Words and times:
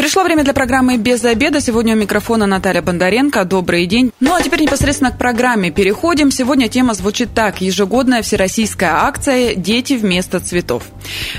Пришло 0.00 0.22
время 0.22 0.44
для 0.44 0.54
программы 0.54 0.96
«Без 0.96 1.22
обеда». 1.26 1.60
Сегодня 1.60 1.94
у 1.94 1.98
микрофона 1.98 2.46
Наталья 2.46 2.80
Бондаренко. 2.80 3.44
Добрый 3.44 3.84
день. 3.84 4.14
Ну, 4.18 4.34
а 4.34 4.40
теперь 4.40 4.62
непосредственно 4.62 5.10
к 5.10 5.18
программе 5.18 5.70
переходим. 5.70 6.30
Сегодня 6.30 6.70
тема 6.70 6.94
звучит 6.94 7.34
так. 7.34 7.60
Ежегодная 7.60 8.22
всероссийская 8.22 8.94
акция 9.04 9.54
«Дети 9.54 9.92
вместо 9.92 10.40
цветов». 10.40 10.84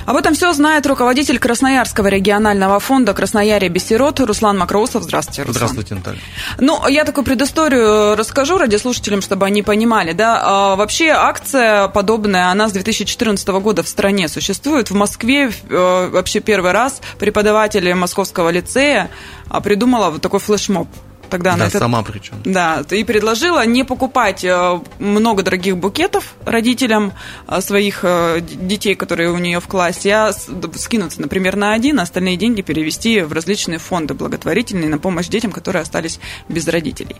Об 0.05 0.15
этом 0.15 0.35
все 0.35 0.53
знает 0.53 0.85
руководитель 0.85 1.39
Красноярского 1.39 2.05
регионального 2.05 2.79
фонда 2.79 3.15
«Красноярье 3.15 3.67
без 3.67 3.83
сирот» 3.83 4.19
Руслан 4.19 4.59
Макроусов. 4.59 5.01
Здравствуйте, 5.01 5.41
Руслан. 5.41 5.55
Здравствуйте, 5.55 5.95
Наталья. 5.95 6.19
Ну, 6.59 6.87
я 6.87 7.03
такую 7.03 7.25
предысторию 7.25 8.15
расскажу 8.15 8.59
радиослушателям, 8.59 9.23
чтобы 9.23 9.47
они 9.47 9.63
понимали. 9.63 10.11
Да? 10.11 10.39
А, 10.43 10.75
вообще 10.75 11.07
акция 11.07 11.87
подобная, 11.87 12.49
она 12.51 12.69
с 12.69 12.73
2014 12.73 13.47
года 13.47 13.81
в 13.81 13.87
стране 13.87 14.27
существует. 14.27 14.91
В 14.91 14.93
Москве 14.93 15.49
э, 15.67 16.09
вообще 16.11 16.41
первый 16.41 16.73
раз 16.73 17.01
преподаватели 17.17 17.91
Московского 17.93 18.50
лицея 18.51 19.09
а, 19.49 19.61
придумала 19.61 20.09
вот 20.09 20.21
такой 20.21 20.39
флешмоб 20.39 20.87
тогда 21.31 21.51
да, 21.51 21.55
она 21.55 21.67
это... 21.67 21.79
сама 21.79 22.03
причем. 22.03 22.35
Да, 22.43 22.83
и 22.91 23.03
предложила 23.03 23.65
не 23.65 23.83
покупать 23.83 24.43
э, 24.43 24.79
много 24.99 25.41
дорогих 25.41 25.77
букетов 25.77 26.35
родителям 26.45 27.13
э, 27.47 27.61
своих 27.61 28.01
э, 28.03 28.41
детей, 28.41 28.93
которые 28.93 29.31
у 29.31 29.37
нее 29.37 29.59
в 29.59 29.67
классе, 29.67 30.13
а 30.13 30.33
скинуться, 30.33 31.21
например, 31.21 31.55
на 31.55 31.73
один, 31.73 31.99
а 31.99 32.03
остальные 32.03 32.37
деньги 32.37 32.61
перевести 32.61 33.21
в 33.21 33.33
различные 33.33 33.79
фонды 33.79 34.13
благотворительные 34.13 34.89
на 34.89 34.99
помощь 34.99 35.27
детям, 35.27 35.51
которые 35.51 35.81
остались 35.81 36.19
без 36.49 36.67
родителей. 36.67 37.15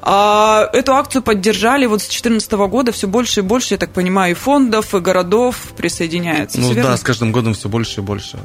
А 0.00 0.70
эту 0.72 0.94
акцию 0.94 1.22
поддержали 1.22 1.86
вот 1.86 2.00
с 2.00 2.04
2014 2.04 2.52
года 2.52 2.92
все 2.92 3.06
больше 3.06 3.40
и 3.40 3.42
больше, 3.42 3.74
я 3.74 3.78
так 3.78 3.90
понимаю, 3.90 4.32
и 4.32 4.34
фондов, 4.34 4.94
и 4.94 5.00
городов 5.00 5.56
присоединяются. 5.76 6.60
Ну 6.60 6.74
да, 6.74 6.96
с 6.96 7.02
каждым 7.02 7.32
годом 7.32 7.54
все 7.54 7.68
больше 7.68 8.00
и 8.00 8.04
больше. 8.04 8.38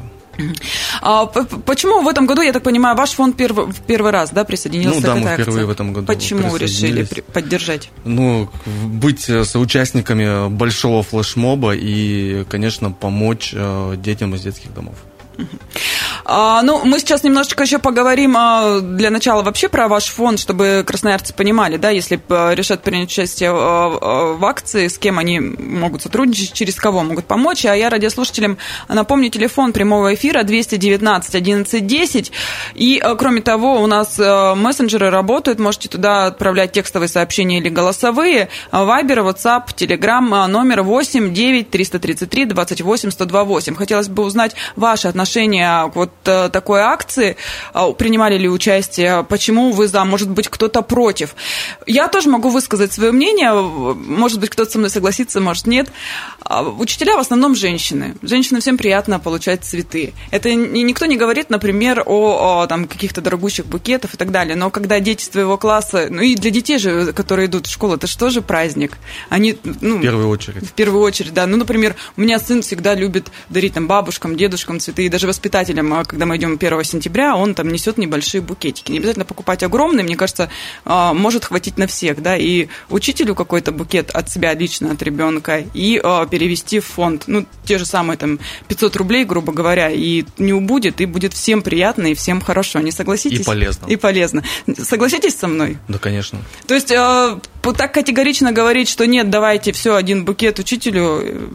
А 1.02 1.26
почему 1.26 2.02
в 2.02 2.08
этом 2.08 2.26
году, 2.26 2.42
я 2.42 2.54
так 2.54 2.64
понимаю, 2.64 2.96
ваш 2.96 3.12
фонд 3.12 3.38
первый, 3.38 3.68
в 3.68 3.82
первый 3.82 4.12
раз 4.12 4.32
да, 4.32 4.44
присоединился 4.44 5.00
ну, 5.00 5.02
да, 5.02 5.14
к 5.14 5.16
этой 5.16 5.24
мы 5.24 5.30
акции? 5.30 5.44
впервые 5.44 5.66
в 5.66 5.70
этом 5.70 5.94
году 5.94 6.08
Почему 6.08 6.56
решили 6.58 7.08
поддержать? 7.34 7.90
Ну, 8.04 8.50
быть 8.86 9.30
соучастниками 9.44 10.50
большого 10.50 11.04
флешмоба 11.04 11.74
и, 11.76 12.44
конечно, 12.50 12.92
помочь 12.92 13.52
э, 13.54 13.96
детям 13.98 14.36
из 14.36 14.42
детских 14.42 14.74
домов. 14.74 14.96
А, 16.24 16.62
ну, 16.62 16.86
мы 16.86 17.00
сейчас 17.00 17.24
немножечко 17.24 17.64
еще 17.64 17.80
поговорим 17.80 18.36
а, 18.38 18.80
для 18.80 19.10
начала 19.10 19.42
вообще 19.42 19.70
про 19.70 19.88
ваш 19.88 20.06
фонд, 20.06 20.40
чтобы 20.40 20.84
красноярцы 20.86 21.34
понимали, 21.34 21.78
да, 21.78 21.90
если 21.90 22.22
а, 22.30 22.54
решат 22.54 22.84
принять 22.84 23.10
участие 23.10 23.50
а, 23.52 23.54
а, 23.54 24.34
в 24.34 24.46
акции, 24.46 24.88
с 24.88 24.98
кем 24.98 25.20
они 25.20 25.40
могут 25.40 26.04
сотрудничать, 26.04 26.54
через 26.54 26.76
кого 26.76 27.04
могут 27.04 27.26
помочь. 27.26 27.66
А 27.66 27.76
я 27.76 27.90
радиослушателям 27.90 28.58
напомню 28.88 29.30
телефон 29.30 29.74
прямого 29.74 30.14
эфира 30.14 30.44
219 30.44 31.36
11 31.36 31.88
10. 31.88 32.32
И, 32.76 33.00
а, 33.00 33.16
кроме 33.16 33.42
того, 33.42 33.82
у 33.82 33.88
нас 33.88 34.20
а, 34.20 34.56
мессенджеры 34.56 35.10
работают, 35.10 35.60
можете 35.60 35.90
туда 35.90 36.28
отправлять 36.28 36.72
текстовые 36.72 37.10
сообщения 37.10 37.58
или 37.58 37.70
голосовые. 37.70 38.50
Вайбер, 38.72 39.20
WhatsApp, 39.20 39.76
Telegram, 39.76 40.48
номер 40.48 40.84
8 40.84 41.34
9 41.34 41.70
333 41.70 42.46
28 42.46 43.12
128. 43.12 43.76
Хотелось 43.76 44.08
бы 44.08 44.24
узнать 44.24 44.56
ваши 44.76 45.08
отношения 45.08 45.21
к 45.26 45.96
вот 45.96 46.12
э, 46.26 46.50
такой 46.50 46.82
акции, 46.82 47.38
а, 47.74 47.92
принимали 47.92 48.38
ли 48.38 48.50
участие, 48.50 49.24
почему 49.24 49.72
вы 49.72 49.88
за, 49.88 50.04
может 50.06 50.30
быть, 50.30 50.48
кто-то 50.48 50.82
против. 50.82 51.36
Я 51.88 52.08
тоже 52.08 52.30
могу 52.30 52.50
высказать 52.50 52.94
свое 52.94 53.12
мнение, 53.12 53.52
может 53.54 54.40
быть, 54.40 54.50
кто-то 54.50 54.72
со 54.72 54.78
мной 54.78 54.90
согласится, 54.90 55.40
может, 55.40 55.68
нет. 55.68 55.90
А, 56.42 56.64
учителя 56.64 57.18
в 57.18 57.20
основном 57.20 57.56
женщины. 57.56 58.16
Женщинам 58.22 58.62
всем 58.62 58.78
приятно 58.78 59.20
получать 59.20 59.64
цветы. 59.64 60.14
Это 60.32 60.54
никто 60.54 61.06
не 61.06 61.18
говорит, 61.18 61.50
например, 61.50 62.04
о, 62.06 62.62
о 62.62 62.68
там, 62.68 62.88
каких-то 62.88 63.22
дорогущих 63.22 63.66
букетах 63.66 64.14
и 64.14 64.18
так 64.18 64.32
далее, 64.32 64.56
но 64.56 64.70
когда 64.70 65.00
дети 65.00 65.24
своего 65.24 65.58
класса, 65.58 66.08
ну 66.10 66.22
и 66.22 66.36
для 66.36 66.52
детей 66.52 66.78
же, 66.78 67.14
которые 67.14 67.48
идут 67.48 67.68
в 67.68 67.72
школу, 67.72 67.96
это 67.96 68.08
же 68.08 68.18
тоже 68.18 68.42
праздник. 68.42 68.98
Они, 69.30 69.58
ну, 69.82 69.98
в 69.98 70.02
первую 70.02 70.30
очередь. 70.30 70.68
В 70.68 70.74
первую 70.74 71.04
очередь, 71.04 71.34
да. 71.34 71.48
Ну, 71.48 71.58
например, 71.58 71.96
у 72.18 72.22
меня 72.22 72.40
сын 72.40 72.62
всегда 72.62 72.96
любит 72.96 73.32
дарить 73.50 73.74
там 73.74 73.88
бабушкам, 73.88 74.36
дедушкам 74.36 74.80
цветы, 74.80 75.08
даже 75.12 75.28
воспитателям, 75.28 75.94
а, 75.94 76.04
когда 76.04 76.26
мы 76.26 76.38
идем 76.38 76.58
1 76.58 76.84
сентября, 76.84 77.36
он 77.36 77.54
там 77.54 77.70
несет 77.72 77.98
небольшие 77.98 78.42
букетики. 78.42 78.92
Не 78.92 78.98
обязательно 78.98 79.26
покупать 79.26 79.62
огромные, 79.62 80.04
мне 80.04 80.16
кажется, 80.16 80.50
а, 80.86 81.14
может 81.14 81.46
хватить 81.46 81.78
на 81.78 81.86
всех, 81.86 82.22
да, 82.22 82.36
и 82.36 82.68
учителю 82.90 83.36
какой-то 83.36 83.72
букет 83.72 84.10
от 84.10 84.30
себя 84.30 84.54
лично, 84.54 84.92
от 84.92 85.02
ребенка, 85.04 85.64
и 85.74 86.02
а, 86.04 86.26
перевести 86.26 86.80
в 86.80 86.86
фонд, 86.86 87.26
ну, 87.28 87.46
те 87.66 87.78
же 87.78 87.86
самые 87.86 88.18
там 88.18 88.40
500 88.68 88.96
рублей, 88.96 89.26
грубо 89.26 89.54
говоря, 89.54 89.90
и 89.90 90.26
не 90.38 90.54
убудет, 90.54 91.02
и 91.02 91.06
будет 91.06 91.34
всем 91.34 91.62
приятно, 91.62 92.08
и 92.08 92.16
всем 92.16 92.42
хорошо, 92.42 92.80
не 92.80 92.92
согласитесь? 92.92 93.42
И 93.42 93.44
полезно. 93.44 93.86
И 93.88 93.96
полезно. 93.96 94.44
Согласитесь 94.78 95.36
со 95.36 95.48
мной? 95.48 95.78
Да, 95.88 96.00
конечно. 96.00 96.40
То 96.68 96.74
есть 96.74 96.88
так 96.88 97.94
категорично 97.94 98.52
говорить, 98.52 98.90
что 98.90 99.06
нет, 99.06 99.30
давайте 99.30 99.72
все, 99.72 99.96
один 99.96 100.26
букет 100.26 100.60
учителю, 100.60 101.50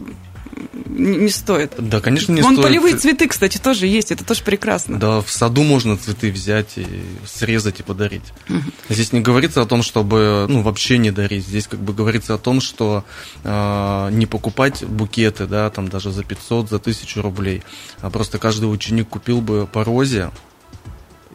не 0.73 1.29
стоит. 1.29 1.73
Да, 1.77 1.99
конечно, 2.01 2.31
не 2.31 2.41
Вон 2.41 2.53
стоит. 2.53 2.67
полевые 2.67 2.95
цветы, 2.95 3.27
кстати, 3.27 3.57
тоже 3.57 3.87
есть, 3.87 4.11
это 4.11 4.23
тоже 4.23 4.43
прекрасно. 4.43 4.99
Да, 4.99 5.21
в 5.21 5.29
саду 5.29 5.63
можно 5.63 5.97
цветы 5.97 6.31
взять 6.31 6.77
и 6.77 6.85
срезать 7.25 7.79
и 7.79 7.83
подарить. 7.83 8.23
Угу. 8.49 8.63
Здесь 8.89 9.13
не 9.13 9.21
говорится 9.21 9.61
о 9.61 9.65
том, 9.65 9.83
чтобы, 9.83 10.45
ну, 10.49 10.61
вообще 10.61 10.97
не 10.97 11.11
дарить. 11.11 11.45
Здесь 11.45 11.67
как 11.67 11.79
бы 11.79 11.93
говорится 11.93 12.33
о 12.33 12.37
том, 12.37 12.61
что 12.61 13.03
э, 13.43 14.09
не 14.11 14.25
покупать 14.25 14.83
букеты, 14.83 15.47
да, 15.47 15.69
там 15.69 15.87
даже 15.87 16.11
за 16.11 16.23
500, 16.23 16.69
за 16.69 16.75
1000 16.77 17.21
рублей, 17.21 17.63
а 18.01 18.09
просто 18.09 18.39
каждый 18.39 18.65
ученик 18.65 19.09
купил 19.09 19.41
бы 19.41 19.67
по 19.67 19.83
розе, 19.83 20.31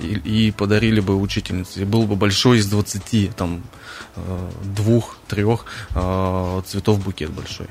и, 0.02 0.46
и 0.46 0.50
подарили 0.50 1.00
бы 1.00 1.16
учительнице. 1.16 1.82
И 1.82 1.84
был 1.84 2.04
бы 2.04 2.16
большой 2.16 2.58
из 2.58 2.66
20, 2.66 3.36
там, 3.36 3.62
э, 4.16 4.50
двух, 4.64 5.16
трех 5.28 5.64
э, 5.94 6.62
цветов 6.66 7.02
букет 7.02 7.30
большой. 7.30 7.66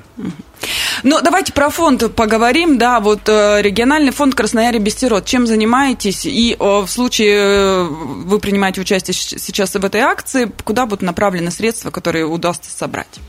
Ну, 1.04 1.22
давайте 1.22 1.54
про 1.54 1.70
фонд 1.70 2.16
поговорим. 2.16 2.78
Да, 2.78 3.00
вот 3.00 3.28
э, 3.28 3.62
региональный 3.62 4.12
фонд 4.12 4.36
Краснояре 4.36 4.80
Бестерот. 4.80 5.26
Чем 5.26 5.48
занимаетесь? 5.48 6.26
И 6.26 6.56
в 6.60 6.88
случае 6.88 7.86
вы 7.86 8.40
принимаете 8.40 8.82
участие 8.82 9.14
сейчас 9.14 9.74
в 9.74 9.86
этой 9.86 10.02
акции, 10.02 10.52
куда 10.64 10.86
будут 10.86 11.02
направлены 11.02 11.52
средства, 11.52 11.92
которые 11.92 12.26
удастся 12.26 12.72
собрать? 12.72 13.20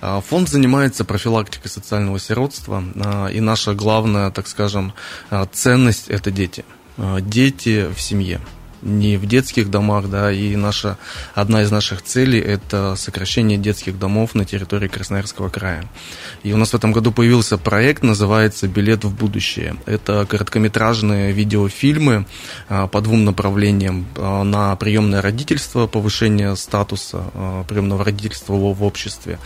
Фонд 0.00 0.48
занимается 0.48 1.04
профилактикой 1.04 1.70
социального 1.70 2.18
сиротства, 2.18 2.82
и 3.30 3.40
наша 3.40 3.74
главная, 3.74 4.30
так 4.30 4.48
скажем, 4.48 4.94
ценность– 5.52 6.06
это 6.08 6.30
дети– 6.30 6.64
дети 7.22 7.88
в 7.94 8.00
семье 8.00 8.40
не 8.82 9.16
в 9.16 9.26
детских 9.26 9.70
домах, 9.70 10.08
да, 10.08 10.32
и 10.32 10.56
наша, 10.56 10.98
одна 11.34 11.62
из 11.62 11.70
наших 11.70 12.02
целей– 12.02 12.40
это 12.40 12.94
сокращение 12.96 13.58
детских 13.58 13.98
домов 13.98 14.34
на 14.34 14.44
территории 14.44 14.88
Красноярского 14.88 15.48
края. 15.48 15.84
И 16.42 16.52
у 16.52 16.56
нас 16.56 16.70
в 16.70 16.74
этом 16.74 16.92
году 16.92 17.12
появился 17.12 17.58
проект, 17.58 18.02
называется 18.02 18.68
«Билет 18.68 19.04
в 19.04 19.14
будущее». 19.14 19.76
Это 19.86 20.26
короткометражные 20.26 21.32
видеофильмы 21.32 22.26
э, 22.68 22.88
по 22.88 23.00
двум 23.00 23.24
направлениям 23.24 24.06
э, 24.16 24.42
на 24.42 24.74
приемное 24.76 25.20
родительство, 25.20 25.86
повышение 25.86 26.56
статуса 26.56 27.24
приемного 27.68 28.04
родительства 28.04 28.54
в 28.54 28.82
обществе, 28.82 29.38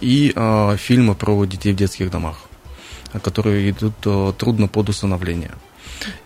и 0.00 0.32
фильмы 0.78 1.14
про 1.14 1.44
детей 1.44 1.72
в 1.72 1.76
детских 1.76 2.10
домах, 2.10 2.42
которые 3.22 3.70
идут 3.70 3.94
трудно 4.38 4.68
под 4.68 4.88
усыновление. 4.88 5.52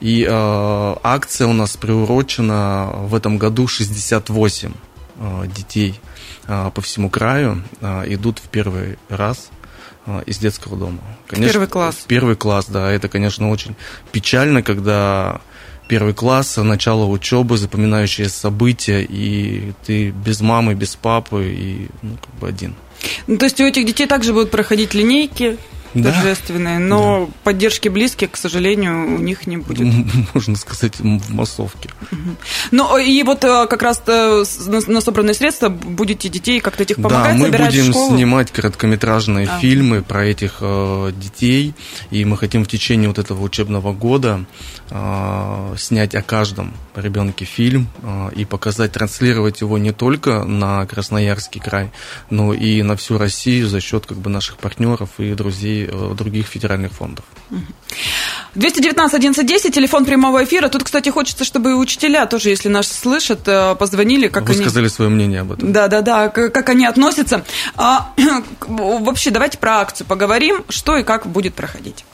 И 0.00 0.26
э, 0.28 0.96
акция 1.02 1.46
у 1.46 1.52
нас 1.52 1.76
приурочена 1.76 2.90
в 2.94 3.14
этом 3.14 3.38
году 3.38 3.66
68 3.66 4.72
э, 5.16 5.44
детей 5.54 6.00
э, 6.46 6.70
по 6.74 6.80
всему 6.80 7.10
краю 7.10 7.62
э, 7.80 8.04
идут 8.14 8.38
в 8.38 8.48
первый 8.48 8.98
раз 9.08 9.50
э, 10.06 10.22
из 10.26 10.38
детского 10.38 10.76
дома. 10.76 10.98
Конечно, 11.26 11.52
первый 11.52 11.68
класс. 11.68 12.04
Первый 12.06 12.36
класс, 12.36 12.66
да. 12.68 12.90
Это, 12.90 13.08
конечно, 13.08 13.50
очень 13.50 13.76
печально, 14.12 14.62
когда 14.62 15.40
первый 15.88 16.14
класс, 16.14 16.56
начало 16.56 17.04
учебы, 17.04 17.56
запоминающие 17.58 18.28
события, 18.28 19.02
и 19.02 19.72
ты 19.84 20.10
без 20.10 20.40
мамы, 20.40 20.74
без 20.74 20.96
папы, 20.96 21.52
и 21.54 21.88
ну, 22.02 22.16
как 22.20 22.34
бы 22.40 22.48
один. 22.48 22.74
Ну, 23.26 23.36
то 23.36 23.44
есть 23.44 23.60
у 23.60 23.64
этих 23.64 23.84
детей 23.84 24.06
также 24.06 24.32
будут 24.32 24.50
проходить 24.50 24.94
линейки, 24.94 25.58
да. 25.94 26.12
торжественные, 26.12 26.78
но 26.78 27.26
да. 27.26 27.32
поддержки 27.44 27.88
близких, 27.88 28.32
к 28.32 28.36
сожалению, 28.36 29.16
у 29.16 29.18
них 29.18 29.46
не 29.46 29.56
будет. 29.58 29.86
Можно 30.34 30.56
сказать, 30.56 30.98
в 30.98 31.34
массовке. 31.34 31.90
Ну, 32.70 32.98
и 32.98 33.22
вот 33.22 33.44
э, 33.44 33.66
как 33.68 33.82
раз 33.82 34.02
э, 34.06 34.44
на 34.86 35.00
собранные 35.00 35.34
средства 35.34 35.68
будете 35.68 36.28
детей 36.28 36.60
как-то 36.60 36.82
этих 36.82 36.96
помогать, 36.96 37.36
Да, 37.36 37.42
мы 37.42 37.50
будем 37.50 37.92
снимать 37.92 38.50
короткометражные 38.50 39.48
а. 39.48 39.58
фильмы 39.58 40.02
про 40.02 40.24
этих 40.24 40.58
э, 40.60 41.12
детей, 41.16 41.74
и 42.10 42.24
мы 42.24 42.36
хотим 42.36 42.64
в 42.64 42.68
течение 42.68 43.08
вот 43.08 43.18
этого 43.18 43.42
учебного 43.42 43.92
года 43.92 44.44
э, 44.90 45.74
снять 45.78 46.14
о 46.14 46.22
каждом 46.22 46.72
ребенке 46.94 47.44
фильм 47.44 47.88
э, 48.02 48.30
и 48.36 48.44
показать, 48.44 48.92
транслировать 48.92 49.60
его 49.60 49.78
не 49.78 49.92
только 49.92 50.44
на 50.44 50.86
Красноярский 50.86 51.60
край, 51.60 51.90
но 52.30 52.54
и 52.54 52.82
на 52.82 52.96
всю 52.96 53.18
Россию 53.18 53.68
за 53.68 53.80
счет 53.80 54.06
как 54.06 54.18
бы 54.18 54.30
наших 54.30 54.58
партнеров 54.58 55.10
и 55.18 55.34
друзей 55.34 55.81
э, 55.90 56.14
других 56.14 56.46
федеральных 56.46 56.92
фондов. 56.92 57.24
219 58.54 59.14
1110, 59.14 59.74
телефон 59.74 60.04
прямого 60.04 60.44
эфира. 60.44 60.68
Тут, 60.68 60.84
кстати, 60.84 61.08
хочется, 61.08 61.44
чтобы 61.44 61.76
учителя 61.76 62.26
тоже, 62.26 62.50
если 62.50 62.68
нас 62.68 62.86
слышат, 62.90 63.40
э, 63.46 63.74
позвонили. 63.76 64.28
Как 64.28 64.44
Вы 64.48 64.54
они... 64.54 64.62
сказали 64.62 64.88
свое 64.88 65.10
мнение 65.10 65.40
об 65.40 65.52
этом. 65.52 65.72
Да, 65.72 65.88
да, 65.88 66.02
да, 66.02 66.28
как 66.28 66.68
они 66.68 66.86
относятся. 66.86 67.44
А, 67.76 68.12
вообще, 68.60 69.30
давайте 69.30 69.58
про 69.58 69.80
акцию 69.80 70.06
поговорим, 70.06 70.64
что 70.68 70.96
и 70.96 71.02
как 71.02 71.26
будет 71.26 71.54
проходить. 71.54 72.04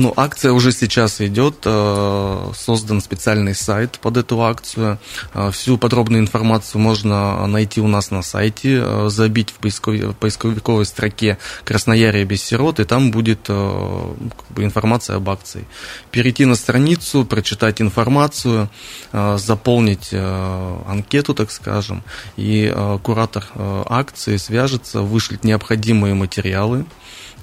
Ну, 0.00 0.14
акция 0.16 0.52
уже 0.52 0.72
сейчас 0.72 1.20
идет, 1.20 1.56
э, 1.66 2.52
создан 2.56 3.02
специальный 3.02 3.54
сайт 3.54 3.98
под 4.00 4.16
эту 4.16 4.40
акцию. 4.40 4.98
Э, 5.34 5.50
всю 5.50 5.76
подробную 5.76 6.22
информацию 6.22 6.80
можно 6.80 7.46
найти 7.46 7.82
у 7.82 7.86
нас 7.86 8.10
на 8.10 8.22
сайте, 8.22 8.80
э, 8.82 9.08
забить 9.10 9.50
в 9.50 10.14
поисковиковой 10.14 10.86
строке 10.86 11.36
«Красноярие 11.64 12.24
без 12.24 12.42
сирот», 12.42 12.80
и 12.80 12.84
там 12.84 13.10
будет 13.10 13.40
как 13.42 14.48
бы, 14.48 14.64
информация 14.64 15.16
об 15.16 15.28
акции. 15.28 15.66
Перейти 16.10 16.46
на 16.46 16.54
страницу, 16.54 17.26
прочитать 17.26 17.82
информацию, 17.82 18.70
заполнить 19.12 20.14
анкету, 20.14 21.34
так 21.34 21.50
скажем, 21.50 22.02
и 22.36 22.74
куратор 23.02 23.44
акции 23.56 24.38
свяжется, 24.38 25.02
вышлет 25.02 25.44
необходимые 25.44 26.14
материалы, 26.14 26.86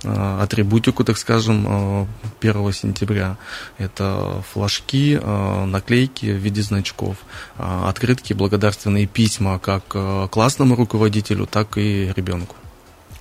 атрибутику, 0.04 1.04
так 1.04 1.18
скажем, 1.18 2.08
1 2.40 2.68
э, 2.68 2.74
сентября. 2.74 3.38
Это 3.78 4.44
флажки, 4.52 5.20
э, 5.22 5.66
наклейки 5.66 6.26
в 6.26 6.38
виде 6.38 6.62
значков, 6.62 7.18
открытки, 7.58 8.34
благодарственные 8.34 9.08
письма 9.08 9.60
как 9.60 9.84
классному 10.30 10.76
руководителю, 10.76 11.46
так 11.46 11.78
и 11.78 12.14
ребенку. 12.16 12.56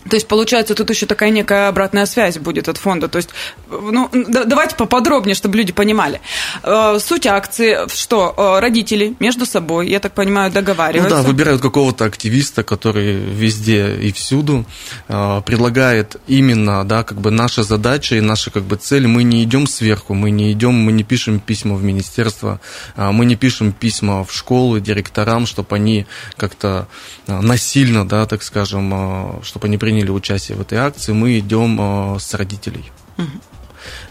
То 0.08 0.16
есть, 0.16 0.28
получается, 0.28 0.74
тут 0.74 0.90
еще 0.90 1.06
такая 1.06 1.30
некая 1.30 1.68
обратная 1.68 2.06
связь 2.06 2.38
будет 2.38 2.68
от 2.68 2.76
фонда. 2.76 3.08
То 3.08 3.18
есть, 3.18 3.30
ну, 3.70 4.10
давайте 4.12 4.76
поподробнее, 4.76 5.34
чтобы 5.34 5.56
люди 5.56 5.72
понимали. 5.72 6.20
Э, 6.62 6.98
суть 7.00 7.26
акции, 7.26 7.88
что 7.92 8.34
э, 8.36 8.60
родители 8.60 9.14
между 9.18 9.46
собой, 9.46 9.88
я 9.88 10.00
так 10.00 10.12
понимаю, 10.12 10.52
договариваются. 10.52 11.16
Ну 11.16 11.22
да, 11.22 11.28
выбирают 11.28 11.60
какого-то 11.60 12.04
активиста, 12.04 12.62
который 12.62 13.16
везде 13.16 13.96
и 13.96 14.12
всюду 14.12 14.64
э, 15.08 15.42
предлагает 15.44 16.16
именно, 16.26 16.84
да, 16.84 17.02
как 17.02 17.20
бы 17.20 17.30
наша 17.30 17.62
задача 17.62 18.16
и 18.16 18.20
наша 18.20 18.50
как 18.50 18.62
бы 18.62 18.76
цель. 18.76 19.06
Мы 19.06 19.24
не 19.24 19.42
идем 19.42 19.66
сверху, 19.66 20.14
мы 20.14 20.30
не 20.30 20.52
идем, 20.52 20.74
мы 20.74 20.92
не 20.92 21.02
пишем 21.02 21.40
письма 21.40 21.74
в 21.74 21.82
министерство, 21.82 22.60
мы 22.96 23.24
не 23.24 23.36
пишем 23.36 23.72
письма 23.72 24.24
в 24.24 24.32
школы 24.32 24.80
директорам, 24.80 25.46
чтобы 25.46 25.76
они 25.76 26.06
как-то 26.36 26.88
насильно, 27.26 28.06
да, 28.06 28.26
так 28.26 28.42
скажем, 28.42 29.40
чтобы 29.42 29.66
они 29.66 29.78
приняли 29.78 29.95
приняли 29.96 30.10
участие 30.10 30.58
в 30.58 30.60
этой 30.60 30.78
акции, 30.78 31.12
мы 31.12 31.38
идем 31.38 31.78
э, 31.80 32.18
с 32.18 32.34
родителей. 32.34 32.84
Угу 33.18 33.30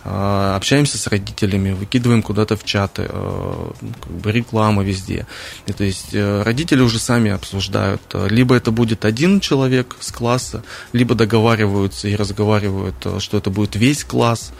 общаемся 0.03 0.97
с 0.97 1.07
родителями, 1.07 1.73
выкидываем 1.73 2.21
куда-то 2.21 2.55
в 2.55 2.63
чаты, 2.63 3.07
э, 3.09 3.71
как 4.01 4.11
бы 4.11 4.31
реклама 4.31 4.83
везде. 4.83 5.27
И, 5.65 5.73
то 5.73 5.83
есть 5.83 6.13
э, 6.13 6.43
родители 6.43 6.81
уже 6.81 6.97
сами 6.97 7.31
обсуждают. 7.31 8.01
Либо 8.29 8.55
это 8.55 8.71
будет 8.71 9.03
один 9.03 9.41
человек 9.41 9.97
с 9.99 10.11
класса, 10.13 10.63
либо 10.93 11.13
договариваются 11.13 12.07
и 12.07 12.15
разговаривают, 12.15 12.95
что 13.19 13.37
это 13.37 13.49
будет 13.49 13.75
весь 13.75 14.05
класс. 14.05 14.53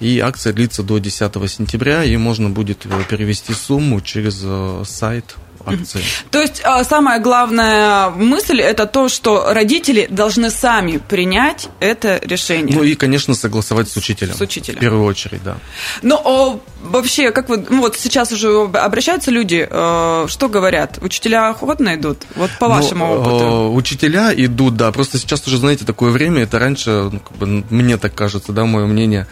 И 0.00 0.18
акция 0.18 0.52
длится 0.52 0.82
до 0.82 0.98
10 0.98 1.50
сентября, 1.50 2.04
и 2.04 2.14
можно 2.18 2.50
будет 2.50 2.80
перевести 3.08 3.54
сумму 3.54 4.02
через 4.02 4.44
сайт 4.86 5.36
акции. 5.68 6.02
То 6.30 6.40
есть 6.40 6.60
а, 6.64 6.84
самая 6.84 7.20
главная 7.20 8.10
мысль 8.10 8.60
это 8.60 8.86
то, 8.86 9.08
что 9.08 9.52
родители 9.52 10.06
должны 10.10 10.50
сами 10.50 10.98
принять 10.98 11.68
это 11.80 12.20
решение. 12.24 12.76
Ну 12.76 12.82
и, 12.82 12.94
конечно, 12.94 13.34
согласовать 13.34 13.88
с 13.88 13.96
учителем. 13.96 14.34
С 14.34 14.40
учителем. 14.40 14.78
В 14.78 14.80
первую 14.80 15.04
очередь, 15.04 15.42
да. 15.42 15.56
Но 16.02 16.60
вообще, 16.82 17.30
как 17.30 17.48
вы, 17.48 17.64
ну 17.68 17.80
вот 17.80 17.96
сейчас 17.96 18.32
уже 18.32 18.48
обращаются 18.48 19.30
люди, 19.30 19.66
э, 19.68 20.26
что 20.28 20.48
говорят? 20.48 20.98
Учителя 21.02 21.50
охотно 21.50 21.94
идут? 21.94 22.18
Вот 22.34 22.50
по 22.58 22.68
ну, 22.68 22.74
вашему 22.74 23.06
ну, 23.06 23.20
опыту. 23.20 23.72
Учителя 23.72 24.32
идут, 24.34 24.76
да. 24.76 24.92
Просто 24.92 25.18
сейчас 25.18 25.46
уже, 25.46 25.58
знаете, 25.58 25.84
такое 25.84 26.10
время, 26.10 26.42
это 26.42 26.58
раньше, 26.58 27.10
ну, 27.12 27.20
как 27.20 27.36
бы, 27.36 27.46
мне 27.70 27.96
так 27.96 28.14
кажется, 28.14 28.52
да, 28.52 28.64
мое 28.64 28.86
мнение, 28.86 29.26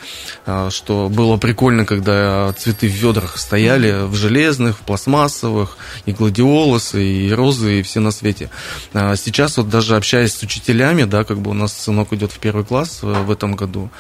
э, 0.47 0.69
что 0.71 1.09
было 1.09 1.37
прикольно, 1.37 1.85
когда 1.85 2.53
цветы 2.59 2.89
в 2.89 2.93
ведрах 2.93 3.39
стояли, 3.39 4.07
в 4.07 4.15
железных, 4.15 4.79
в 4.79 4.81
пластмассовых, 4.81 5.77
и 6.05 6.13
гладиолусы, 6.13 7.05
и 7.05 7.33
розы, 7.33 7.81
и 7.81 7.83
все 7.83 8.01
на 8.01 8.11
свете. 8.11 8.51
А 8.93 9.17
сейчас 9.17 9.57
вот 9.57 9.69
даже 9.69 9.97
общаясь 9.97 10.35
с 10.35 10.43
учителями, 10.43 11.05
да, 11.05 11.25
как 11.25 11.39
бы 11.39 11.51
у 11.51 11.55
нас 11.55 11.73
сынок 11.73 12.13
идет 12.13 12.33
в 12.33 12.39
первый 12.39 12.65
класс 12.65 13.01
э, 13.03 13.07
в 13.07 13.31
этом 13.31 13.57
году, 13.57 13.91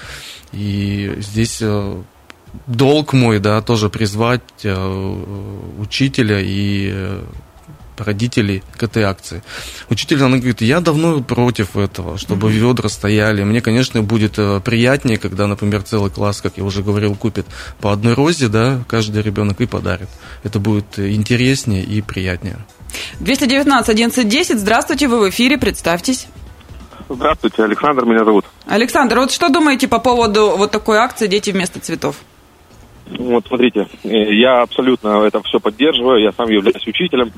и 0.53 1.15
здесь 1.19 1.59
э, 1.61 2.03
долг 2.67 3.13
мой, 3.13 3.39
да, 3.39 3.61
тоже 3.63 3.89
призвать 3.89 4.43
э, 4.65 5.17
учителя 5.79 6.41
и 6.41 7.23
родителей 8.01 8.63
к 8.77 8.83
этой 8.83 9.05
акции. 9.05 9.43
Учитель, 9.89 10.23
она 10.23 10.37
говорит, 10.37 10.61
я 10.61 10.81
давно 10.81 11.23
против 11.23 11.77
этого, 11.77 12.19
чтобы 12.19 12.49
mm-hmm. 12.49 12.69
ведра 12.69 12.89
стояли. 12.89 13.45
Мне, 13.45 13.61
конечно, 13.61 14.03
будет 14.03 14.39
э, 14.39 14.61
приятнее, 14.65 15.19
когда, 15.19 15.47
например, 15.47 15.83
целый 15.83 16.11
класс, 16.11 16.41
как 16.41 16.57
я 16.57 16.65
уже 16.65 16.83
говорил, 16.83 17.15
купит 17.15 17.47
по 17.81 17.93
одной 17.93 18.15
розе, 18.15 18.49
да, 18.49 18.81
каждый 18.89 19.23
ребенок 19.23 19.61
и 19.61 19.67
подарит. 19.67 20.09
Это 20.43 20.59
будет 20.59 20.99
интереснее 20.99 21.83
и 21.83 22.03
приятнее. 22.03 22.59
219 23.21 23.89
1110, 23.89 24.59
здравствуйте, 24.59 25.09
вы 25.09 25.21
в 25.21 25.31
эфире, 25.31 25.59
представьтесь. 25.59 26.27
Здравствуйте, 27.09 27.63
Александр 27.63 28.05
меня 28.05 28.25
зовут. 28.25 28.45
Александр, 28.67 29.21
вот 29.21 29.31
что 29.31 29.49
думаете 29.49 29.87
по 29.87 30.01
поводу 30.01 30.55
вот 30.57 30.73
такой 30.73 30.99
акции 30.99 31.29
«Дети 31.29 31.51
вместо 31.51 31.79
цветов»? 31.79 32.17
Вот 33.11 33.47
смотрите, 33.47 33.87
э, 34.05 34.35
я 34.35 34.63
абсолютно 34.63 35.23
это 35.25 35.43
все 35.43 35.61
поддерживаю, 35.61 36.23
я 36.23 36.33
сам 36.33 36.49
являюсь 36.49 36.87
учителем, 36.87 37.33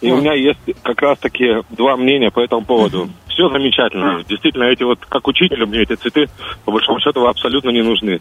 и 0.00 0.10
у 0.10 0.16
меня 0.16 0.34
есть 0.34 0.58
как 0.82 1.00
раз-таки 1.00 1.62
два 1.70 1.96
мнения 1.96 2.30
по 2.30 2.40
этому 2.40 2.64
поводу. 2.64 3.08
Все 3.28 3.48
замечательно. 3.48 4.22
Действительно, 4.28 4.64
эти 4.64 4.82
вот, 4.82 4.98
как 5.08 5.26
учителю, 5.28 5.66
мне 5.66 5.82
эти 5.82 5.94
цветы, 5.94 6.28
по 6.64 6.72
большому 6.72 6.98
счету, 7.00 7.26
абсолютно 7.26 7.70
не 7.70 7.82
нужны. 7.82 8.20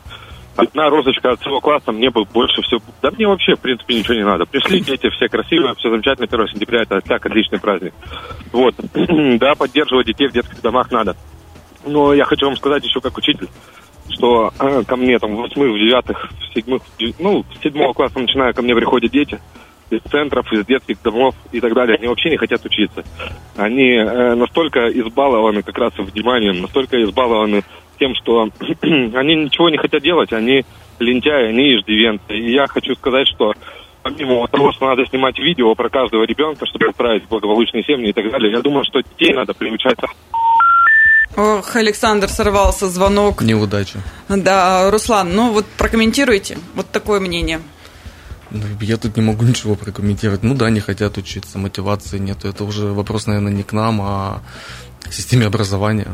Одна 0.56 0.90
розочка 0.90 1.32
от 1.32 1.40
всего 1.40 1.60
класса 1.60 1.92
мне 1.92 2.10
бы 2.10 2.26
больше 2.26 2.62
всего... 2.62 2.82
Да 3.02 3.10
мне 3.12 3.26
вообще, 3.26 3.56
в 3.56 3.62
принципе, 3.62 3.96
ничего 3.96 4.16
не 4.16 4.26
надо. 4.26 4.46
Пришли 4.46 4.82
дети, 4.82 5.10
все 5.10 5.28
красивые, 5.28 5.74
все 5.76 5.90
замечательно. 5.90 6.28
1 6.30 6.48
сентября 6.50 6.82
это 6.82 7.00
так, 7.02 7.26
отличный 7.26 7.60
праздник. 7.60 7.94
Вот. 8.52 8.76
да, 9.40 9.56
поддерживать 9.56 10.07
детей 10.07 10.28
в 10.28 10.33
детских 10.33 10.62
домах 10.62 10.92
надо. 10.92 11.16
Но 11.86 12.14
я 12.14 12.26
хочу 12.26 12.45
вам 12.45 12.57
сказать 12.57 12.86
еще 12.86 13.00
как 13.00 13.18
учитель, 13.18 13.48
что 14.11 14.51
э, 14.59 14.83
ко 14.85 14.95
мне 14.95 15.19
там 15.19 15.35
в 15.35 15.41
восьмых, 15.41 15.71
в 15.71 15.77
девятых, 15.77 16.30
в 16.31 16.53
седьмых, 16.53 16.81
ну, 17.19 17.44
с 17.56 17.63
седьмого 17.63 17.94
класса 17.94 18.19
начиная 18.19 18.53
ко 18.53 18.61
мне 18.61 18.75
приходят 18.75 19.11
дети– 19.11 19.39
из 19.91 20.01
центров, 20.09 20.51
из 20.51 20.65
детских 20.65 21.01
домов 21.01 21.35
и 21.51 21.59
так 21.59 21.73
далее, 21.73 21.97
они 21.97 22.07
вообще 22.07 22.30
не 22.30 22.37
хотят 22.37 22.65
учиться. 22.65 23.03
Они 23.57 23.91
э, 23.91 24.35
настолько 24.35 24.87
избалованы 24.87 25.61
как 25.63 25.77
раз 25.77 25.94
вниманием, 25.97 26.61
настолько 26.61 27.01
избалованы 27.03 27.63
тем, 27.99 28.15
что 28.15 28.49
они 28.81 29.35
ничего 29.35 29.69
не 29.69 29.77
хотят 29.77 30.01
делать, 30.01 30.31
они 30.33 30.63
лентяи, 30.99 31.49
они 31.49 31.75
иждивенцы. 31.75 32.33
И 32.33 32.53
я 32.53 32.68
хочу 32.68 32.95
сказать, 32.95 33.27
что 33.27 33.53
помимо 34.01 34.47
того, 34.47 34.71
что 34.71 34.87
надо 34.87 35.06
снимать 35.06 35.37
видео 35.37 35.75
про 35.75 35.89
каждого 35.89 36.23
ребенка, 36.23 36.65
чтобы 36.65 36.87
отправить 36.87 37.27
благополучные 37.27 37.83
семьи 37.83 38.09
и 38.09 38.13
так 38.13 38.31
далее, 38.31 38.51
я 38.51 38.61
думаю, 38.61 38.83
что 38.85 39.01
детей 39.01 39.33
надо 39.33 39.53
приучать 39.53 39.97
Ох, 41.35 41.76
Александр, 41.76 42.30
сорвался 42.30 42.90
звонок. 42.90 43.42
Неудача. 43.42 44.00
Да, 44.28 44.92
Руслан, 44.92 45.33
ну 45.33 45.54
вот 45.54 45.66
прокомментируйте, 45.78 46.57
вот 46.76 46.90
такое 46.92 47.19
мнение. 47.19 47.61
Ну, 48.50 48.64
я 48.81 48.97
тут 48.97 49.16
не 49.16 49.23
могу 49.23 49.45
ничего 49.45 49.76
прокомментировать. 49.76 50.44
Ну 50.44 50.56
да, 50.56 50.69
не 50.69 50.81
хотят 50.81 51.18
учиться, 51.18 51.57
мотивации 51.57 52.18
нету. 52.19 52.47
Это 52.47 52.64
уже 52.64 52.88
вопрос, 52.88 53.28
наверное, 53.28 53.54
не 53.54 53.64
к 53.64 53.71
нам, 53.71 54.02
а 54.02 54.42
к 55.02 55.14
системе 55.14 55.47
образования. 55.47 56.07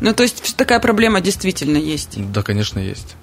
Ну, 0.00 0.14
то 0.14 0.22
есть 0.22 0.56
такая 0.56 0.78
проблема 0.78 1.20
действительно 1.20 1.76
есть? 1.76 2.14
Да, 2.32 2.42
конечно, 2.42 2.78
есть. 2.78 3.16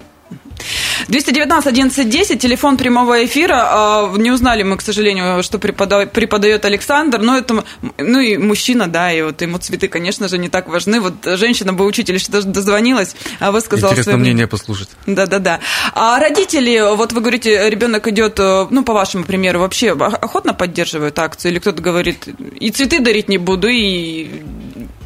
219 1.08 1.66
11 1.66 2.40
телефон 2.40 2.76
прямого 2.76 3.24
эфира. 3.24 3.68
А, 3.70 4.12
не 4.16 4.30
узнали 4.30 4.62
мы, 4.62 4.76
к 4.76 4.82
сожалению, 4.82 5.42
что 5.42 5.58
преподает 5.58 6.64
Александр, 6.64 7.18
но 7.18 7.38
это, 7.38 7.64
ну 7.98 8.20
и 8.20 8.36
мужчина, 8.36 8.88
да, 8.88 9.12
и 9.12 9.22
вот 9.22 9.40
ему 9.42 9.58
цветы, 9.58 9.88
конечно 9.88 10.28
же, 10.28 10.38
не 10.38 10.48
так 10.48 10.68
важны. 10.68 11.00
Вот 11.00 11.14
женщина 11.24 11.72
бы 11.72 11.84
учитель 11.84 12.18
что 12.18 12.42
дозвонилась, 12.42 13.14
а 13.38 13.52
вы 13.52 13.60
сказали... 13.60 13.92
Интересно 13.92 14.12
свое... 14.12 14.18
мнение 14.18 14.46
послушать. 14.46 14.88
Да-да-да. 15.06 15.60
А 15.94 16.18
родители, 16.18 16.94
вот 16.96 17.12
вы 17.12 17.20
говорите, 17.20 17.70
ребенок 17.70 18.06
идет, 18.08 18.38
э, 18.40 18.66
ну, 18.70 18.84
по 18.84 18.92
вашему 18.92 19.24
примеру, 19.24 19.60
вообще 19.60 19.92
охотно 19.92 20.54
поддерживают 20.54 21.18
акцию, 21.18 21.52
или 21.52 21.58
кто-то 21.58 21.82
говорит, 21.82 22.28
и 22.58 22.70
цветы 22.70 23.00
дарить 23.00 23.28
не 23.28 23.38
буду, 23.38 23.68
и 23.68 24.42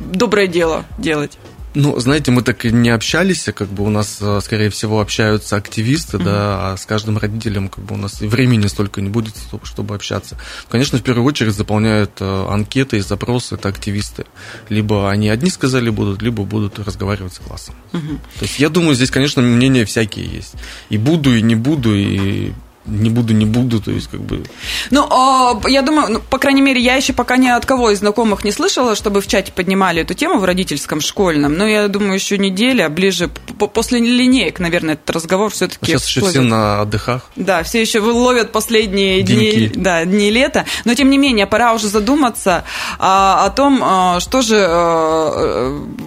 доброе 0.00 0.46
дело 0.46 0.84
делать? 0.98 1.38
Ну, 1.74 1.98
знаете, 2.00 2.32
мы 2.32 2.42
так 2.42 2.64
и 2.64 2.72
не 2.72 2.90
общались, 2.90 3.48
как 3.54 3.68
бы 3.68 3.84
у 3.84 3.90
нас, 3.90 4.18
э, 4.20 4.40
скорее 4.42 4.70
всего, 4.70 5.00
общаются 5.00 5.56
активисты, 5.56 6.16
mm-hmm. 6.16 6.24
да, 6.24 6.72
а 6.72 6.76
с 6.76 6.84
каждым 6.84 7.18
родителем 7.18 7.68
как 7.68 7.84
бы 7.84 7.94
у 7.94 7.98
нас 7.98 8.20
и 8.22 8.26
времени 8.26 8.66
столько 8.66 9.00
не 9.00 9.08
будет, 9.08 9.34
чтобы 9.62 9.94
общаться. 9.94 10.36
Конечно, 10.68 10.98
в 10.98 11.02
первую 11.02 11.24
очередь 11.24 11.54
заполняют 11.54 12.12
э, 12.20 12.46
анкеты 12.48 12.96
и 12.96 13.00
запросы, 13.00 13.54
это 13.54 13.68
активисты. 13.68 14.26
Либо 14.68 15.10
они 15.10 15.28
одни 15.28 15.48
сказали 15.48 15.90
будут, 15.90 16.22
либо 16.22 16.44
будут 16.44 16.78
разговаривать 16.80 17.34
с 17.34 17.38
классом. 17.38 17.76
Mm-hmm. 17.92 18.18
То 18.38 18.44
есть 18.44 18.58
я 18.58 18.68
думаю, 18.68 18.96
здесь, 18.96 19.10
конечно, 19.10 19.40
мнения 19.40 19.84
всякие 19.84 20.26
есть. 20.26 20.54
И 20.88 20.98
буду, 20.98 21.36
и 21.36 21.40
не 21.40 21.54
буду, 21.54 21.94
и 21.94 22.52
не 22.90 23.10
буду, 23.10 23.32
не 23.34 23.46
буду, 23.46 23.80
то 23.80 23.90
есть 23.90 24.08
как 24.08 24.20
бы... 24.20 24.44
Ну, 24.90 25.06
а, 25.10 25.60
я 25.68 25.82
думаю, 25.82 26.12
ну, 26.12 26.20
по 26.20 26.38
крайней 26.38 26.62
мере, 26.62 26.80
я 26.80 26.96
еще 26.96 27.12
пока 27.12 27.36
ни 27.36 27.48
от 27.48 27.66
кого 27.66 27.90
из 27.90 27.98
знакомых 27.98 28.44
не 28.44 28.52
слышала, 28.52 28.94
чтобы 28.94 29.20
в 29.20 29.26
чате 29.26 29.52
поднимали 29.52 30.02
эту 30.02 30.14
тему 30.14 30.38
в 30.38 30.44
родительском, 30.44 31.00
школьном, 31.00 31.54
но 31.54 31.66
я 31.66 31.88
думаю, 31.88 32.14
еще 32.14 32.38
неделя, 32.38 32.88
ближе, 32.88 33.28
после 33.28 34.00
линеек, 34.00 34.58
наверное, 34.58 34.94
этот 34.94 35.10
разговор 35.10 35.50
все-таки... 35.50 35.86
Сейчас 35.86 36.06
еще 36.06 36.20
все 36.22 36.42
на 36.42 36.82
отдыхах. 36.82 37.30
Да, 37.36 37.62
все 37.62 37.80
еще 37.80 38.00
ловят 38.00 38.52
последние 38.52 39.22
дни, 39.22 39.70
да, 39.74 40.04
дни 40.04 40.30
лета, 40.30 40.66
но 40.84 40.94
тем 40.94 41.10
не 41.10 41.18
менее, 41.18 41.46
пора 41.46 41.74
уже 41.74 41.88
задуматься 41.88 42.64
а, 42.98 43.44
о 43.44 43.50
том, 43.50 43.80
а, 43.82 44.20
что 44.20 44.42
же 44.42 44.60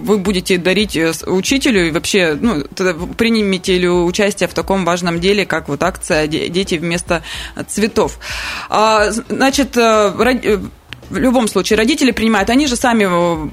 вы 0.04 0.18
будете 0.18 0.58
дарить 0.58 0.96
э, 0.96 1.12
учителю 1.26 1.88
и 1.88 1.90
вообще, 1.90 2.36
ну, 2.40 2.64
примете 3.16 3.78
ли 3.78 3.88
участие 3.88 4.48
в 4.48 4.54
таком 4.54 4.84
важном 4.84 5.20
деле, 5.20 5.46
как 5.46 5.68
вот 5.68 5.82
акция 5.82 6.26
«Дети 6.26 6.73
дети 6.74 6.80
вместо 6.80 7.22
цветов. 7.68 8.18
А, 8.68 9.10
значит, 9.10 9.76
э, 9.76 10.12
э, 10.42 10.58
в 11.10 11.18
любом 11.18 11.48
случае 11.48 11.76
родители 11.76 12.10
принимают, 12.12 12.50
они 12.50 12.66
же 12.66 12.76
сами 12.76 13.04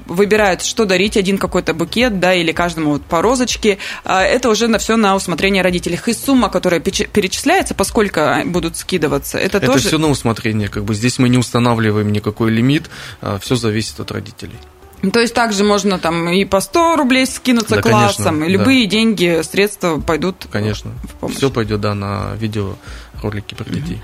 выбирают, 0.06 0.62
что 0.62 0.84
дарить, 0.84 1.16
один 1.16 1.38
какой-то 1.38 1.74
букет, 1.74 2.18
да, 2.18 2.34
или 2.34 2.52
каждому 2.52 2.92
вот 2.92 3.02
по 3.02 3.22
розочке. 3.22 3.78
А, 4.04 4.22
это 4.22 4.48
уже 4.48 4.68
на 4.68 4.78
все 4.78 4.96
на 4.96 5.14
усмотрение 5.14 5.62
родителей. 5.62 5.98
И 6.06 6.12
сумма, 6.12 6.48
которая 6.48 6.80
перечисляется, 6.80 7.74
поскольку 7.74 8.20
будут 8.46 8.76
скидываться, 8.76 9.38
это, 9.38 9.58
это 9.58 9.66
тоже... 9.66 9.80
Это 9.80 9.88
все 9.88 9.98
на 9.98 10.08
усмотрение, 10.08 10.68
как 10.68 10.84
бы 10.84 10.94
здесь 10.94 11.18
мы 11.18 11.28
не 11.28 11.38
устанавливаем 11.38 12.10
никакой 12.10 12.50
лимит, 12.50 12.90
а, 13.20 13.38
все 13.38 13.56
зависит 13.56 14.00
от 14.00 14.10
родителей. 14.10 14.58
То 15.10 15.18
есть 15.18 15.34
также 15.34 15.64
можно 15.64 15.98
там 15.98 16.28
и 16.28 16.44
по 16.44 16.60
100 16.60 16.96
рублей 16.96 17.26
скинуться 17.26 17.76
да, 17.76 17.82
классом, 17.82 18.24
конечно, 18.38 18.52
любые 18.52 18.84
да. 18.84 18.90
деньги, 18.90 19.42
средства 19.42 19.98
пойдут 19.98 20.46
Конечно. 20.50 20.92
в 21.02 21.14
помощь. 21.14 21.36
Все 21.36 21.50
пойдет, 21.50 21.80
да, 21.80 21.94
на 21.94 22.34
видео 22.36 22.76
ролики 23.22 23.54
про 23.54 23.64
детей. 23.64 24.00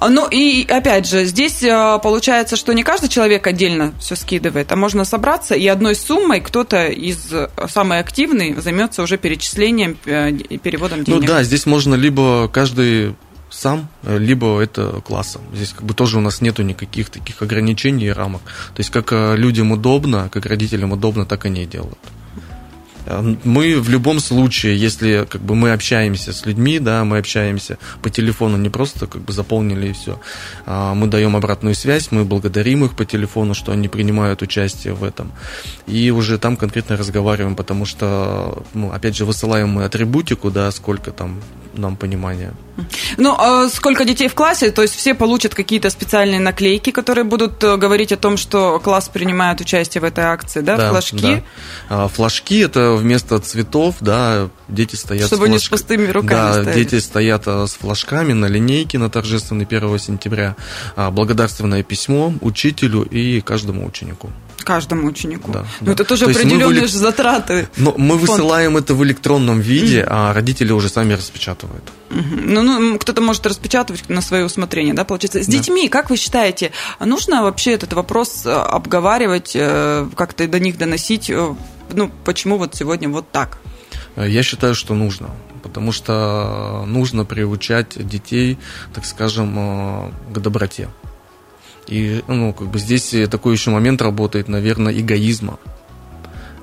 Ну 0.00 0.28
и 0.28 0.66
опять 0.68 1.06
же, 1.06 1.24
здесь 1.24 1.62
э, 1.62 1.98
получается, 2.02 2.56
что 2.56 2.72
не 2.72 2.82
каждый 2.82 3.08
человек 3.08 3.46
отдельно 3.46 3.92
все 4.00 4.16
скидывает, 4.16 4.70
а 4.72 4.76
можно 4.76 5.04
собраться 5.04 5.54
и 5.54 5.66
одной 5.66 5.94
суммой 5.94 6.40
кто-то 6.40 6.86
из 6.86 7.32
э, 7.32 7.48
самый 7.68 7.98
активный 7.98 8.54
займется 8.60 9.02
уже 9.02 9.18
перечислением 9.18 9.98
э, 10.06 10.30
и 10.30 10.58
переводом 10.58 11.04
денег. 11.04 11.20
Ну 11.20 11.26
да, 11.26 11.42
здесь 11.42 11.66
можно 11.66 11.94
либо 11.94 12.48
каждый 12.48 13.14
сам, 13.50 13.88
либо 14.04 14.60
это 14.60 15.00
классом. 15.04 15.42
Здесь 15.52 15.72
как 15.72 15.82
бы 15.84 15.92
тоже 15.92 16.18
у 16.18 16.20
нас 16.20 16.40
нету 16.40 16.62
никаких 16.62 17.10
таких 17.10 17.42
ограничений 17.42 18.06
и 18.06 18.10
рамок. 18.10 18.42
То 18.74 18.80
есть 18.80 18.90
как 18.90 19.12
людям 19.12 19.72
удобно, 19.72 20.28
как 20.32 20.46
родителям 20.46 20.92
удобно, 20.92 21.26
так 21.26 21.44
они 21.46 21.64
и 21.64 21.66
делают. 21.66 21.98
Мы 23.44 23.80
в 23.80 23.88
любом 23.88 24.20
случае, 24.20 24.76
если 24.76 25.26
как 25.28 25.40
бы 25.40 25.54
мы 25.54 25.72
общаемся 25.72 26.32
с 26.32 26.46
людьми, 26.46 26.78
да, 26.78 27.04
мы 27.04 27.18
общаемся 27.18 27.78
по 28.02 28.10
телефону, 28.10 28.56
не 28.56 28.68
просто 28.68 29.06
как 29.06 29.22
бы 29.22 29.32
заполнили 29.32 29.88
и 29.88 29.92
все. 29.92 30.20
А, 30.66 30.94
мы 30.94 31.06
даем 31.06 31.36
обратную 31.36 31.74
связь, 31.74 32.08
мы 32.10 32.24
благодарим 32.24 32.84
их 32.84 32.92
по 32.92 33.04
телефону, 33.04 33.54
что 33.54 33.72
они 33.72 33.88
принимают 33.88 34.42
участие 34.42 34.94
в 34.94 35.04
этом. 35.04 35.32
И 35.86 36.10
уже 36.10 36.38
там 36.38 36.56
конкретно 36.56 36.96
разговариваем, 36.96 37.56
потому 37.56 37.86
что, 37.86 38.62
ну, 38.74 38.92
опять 38.92 39.16
же, 39.16 39.24
высылаем 39.24 39.68
мы 39.68 39.84
атрибутику, 39.84 40.50
да, 40.50 40.70
сколько 40.70 41.10
там 41.10 41.40
нам 41.74 41.96
понимания. 41.96 42.52
Ну, 43.16 43.34
а 43.38 43.68
сколько 43.68 44.04
детей 44.04 44.28
в 44.28 44.34
классе? 44.34 44.70
То 44.70 44.82
есть 44.82 44.94
все 44.94 45.14
получат 45.14 45.54
какие-то 45.54 45.90
специальные 45.90 46.40
наклейки, 46.40 46.90
которые 46.90 47.24
будут 47.24 47.62
э, 47.62 47.76
говорить 47.76 48.12
о 48.12 48.16
том, 48.16 48.36
что 48.36 48.78
класс 48.80 49.08
принимает 49.08 49.60
участие 49.60 50.00
в 50.00 50.04
этой 50.04 50.24
акции, 50.24 50.60
да? 50.60 50.76
да 50.76 50.90
флажки? 50.90 51.16
Да. 51.20 51.42
А, 51.88 52.08
флажки 52.08 52.60
это 52.60 52.92
вместо 52.92 53.38
цветов, 53.38 53.96
да, 54.00 54.48
дети 54.68 54.96
стоят 54.96 55.26
Чтобы 55.26 55.46
с 55.46 55.48
флаж... 55.48 55.50
не 55.50 55.58
с 55.58 55.68
пустыми 55.68 56.10
руками 56.10 56.30
Да, 56.30 56.52
стояли. 56.62 56.84
дети 56.84 57.00
стоят 57.00 57.42
а, 57.46 57.66
с 57.66 57.74
флажками 57.74 58.32
на 58.32 58.46
линейке 58.46 58.98
на 58.98 59.10
торжественный 59.10 59.64
1 59.64 59.98
сентября. 59.98 60.56
А, 60.96 61.10
благодарственное 61.10 61.82
письмо 61.82 62.32
учителю 62.40 63.02
и 63.02 63.40
каждому 63.40 63.86
ученику 63.86 64.30
каждому 64.64 65.06
ученику. 65.06 65.52
Да, 65.52 65.66
ну, 65.80 65.86
да. 65.86 65.92
это 65.92 66.04
тоже 66.04 66.24
То 66.26 66.30
определенные 66.32 66.86
же 66.86 66.98
затраты. 66.98 67.68
Но 67.76 67.94
мы 67.96 68.18
фонд. 68.18 68.30
высылаем 68.30 68.76
это 68.76 68.94
в 68.94 69.04
электронном 69.04 69.60
виде, 69.60 70.00
mm. 70.00 70.06
а 70.08 70.32
родители 70.32 70.72
уже 70.72 70.88
сами 70.88 71.14
распечатывают. 71.14 71.84
Mm-hmm. 72.10 72.40
Ну, 72.44 72.62
ну, 72.62 72.98
кто-то 72.98 73.20
может 73.20 73.46
распечатывать 73.46 74.08
на 74.08 74.20
свое 74.20 74.44
усмотрение, 74.44 74.94
да, 74.94 75.04
получается. 75.04 75.42
С 75.42 75.46
да. 75.46 75.52
детьми, 75.52 75.88
как 75.88 76.10
вы 76.10 76.16
считаете, 76.16 76.72
нужно 77.00 77.42
вообще 77.42 77.72
этот 77.72 77.92
вопрос 77.92 78.46
э, 78.46 78.50
обговаривать, 78.52 79.52
э, 79.54 80.08
как-то 80.16 80.46
до 80.46 80.58
них 80.58 80.78
доносить? 80.78 81.30
Э, 81.30 81.54
ну, 81.92 82.10
почему 82.24 82.58
вот 82.58 82.74
сегодня 82.74 83.08
вот 83.08 83.30
так? 83.30 83.58
Я 84.16 84.42
считаю, 84.42 84.74
что 84.74 84.94
нужно 84.94 85.30
потому 85.62 85.92
что 85.92 86.84
нужно 86.86 87.24
приучать 87.24 87.94
детей, 87.96 88.58
так 88.94 89.04
скажем, 89.04 90.12
к 90.32 90.38
доброте. 90.38 90.88
И 91.86 92.22
ну, 92.28 92.52
как 92.52 92.68
бы 92.68 92.78
здесь 92.78 93.14
такой 93.30 93.54
еще 93.54 93.70
момент 93.70 94.02
работает, 94.02 94.48
наверное, 94.48 94.92
эгоизма. 94.92 95.58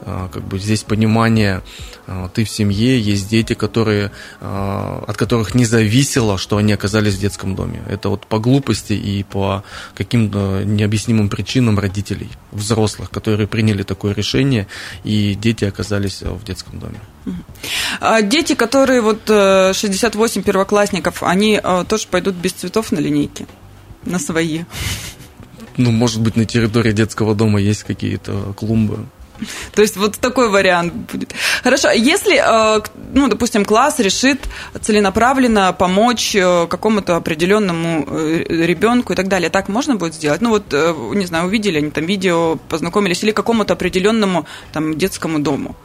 А, 0.10 0.30
как 0.30 0.44
бы 0.44 0.58
здесь 0.58 0.84
понимание, 0.84 1.62
а, 2.08 2.30
ты 2.30 2.46
в 2.46 2.50
семье, 2.50 2.98
есть 2.98 3.30
дети, 3.30 3.54
которые, 3.56 4.12
а, 4.40 5.04
от 5.06 5.18
которых 5.18 5.54
не 5.54 5.66
зависело, 5.66 6.38
что 6.38 6.56
они 6.56 6.72
оказались 6.72 7.16
в 7.16 7.20
детском 7.20 7.56
доме. 7.56 7.82
Это 7.90 8.08
вот 8.08 8.26
по 8.26 8.40
глупости 8.40 8.94
и 8.94 9.24
по 9.24 9.64
каким-то 9.96 10.64
необъяснимым 10.64 11.28
причинам 11.28 11.78
родителей, 11.78 12.30
взрослых, 12.54 13.10
которые 13.10 13.48
приняли 13.48 13.84
такое 13.84 14.14
решение, 14.14 14.68
и 15.04 15.36
дети 15.36 15.66
оказались 15.66 16.22
в 16.22 16.42
детском 16.46 16.80
доме. 16.80 17.02
Дети, 18.24 18.56
которые 18.56 19.02
вот 19.02 19.28
68 19.28 20.42
э, 20.42 20.44
первоклассников, 20.46 21.22
они 21.22 21.60
э, 21.62 21.86
тоже 21.86 22.08
пойдут 22.08 22.36
без 22.36 22.54
цветов 22.54 22.94
на 22.94 23.00
линейке? 23.00 23.46
На 24.06 24.20
свои? 24.20 24.64
Ну, 25.78 25.92
может 25.92 26.22
быть, 26.22 26.36
на 26.36 26.46
территории 26.46 26.92
детского 26.92 27.36
дома 27.36 27.60
есть 27.60 27.84
какие-то 27.84 28.54
клумбы. 28.56 29.06
То 29.74 29.82
есть 29.82 29.98
вот 29.98 30.18
такой 30.18 30.50
вариант 30.50 30.94
будет. 30.94 31.34
Хорошо, 31.64 31.92
если, 31.92 32.38
э, 32.38 32.82
ну, 33.14 33.28
допустим, 33.28 33.66
класс 33.66 34.00
решит 34.00 34.40
целенаправленно 34.82 35.74
помочь 35.74 36.36
э, 36.36 36.68
какому-то 36.68 37.16
определенному 37.16 38.06
э, 38.08 38.44
ребенку 38.48 39.14
и 39.14 39.16
так 39.16 39.28
далее, 39.28 39.50
так 39.50 39.70
можно 39.70 39.96
будет 39.96 40.16
сделать? 40.16 40.42
Ну 40.42 40.50
вот, 40.50 40.74
не 40.74 41.26
знаю, 41.26 41.46
увидели 41.46 41.78
они 41.78 41.92
там 41.92 42.06
видео, 42.06 42.58
познакомились, 42.70 43.24
или 43.24 43.32
какому-то 43.32 43.74
определенному 43.74 44.46
там 44.74 44.98
детскому 44.98 45.40
дому? 45.40 45.76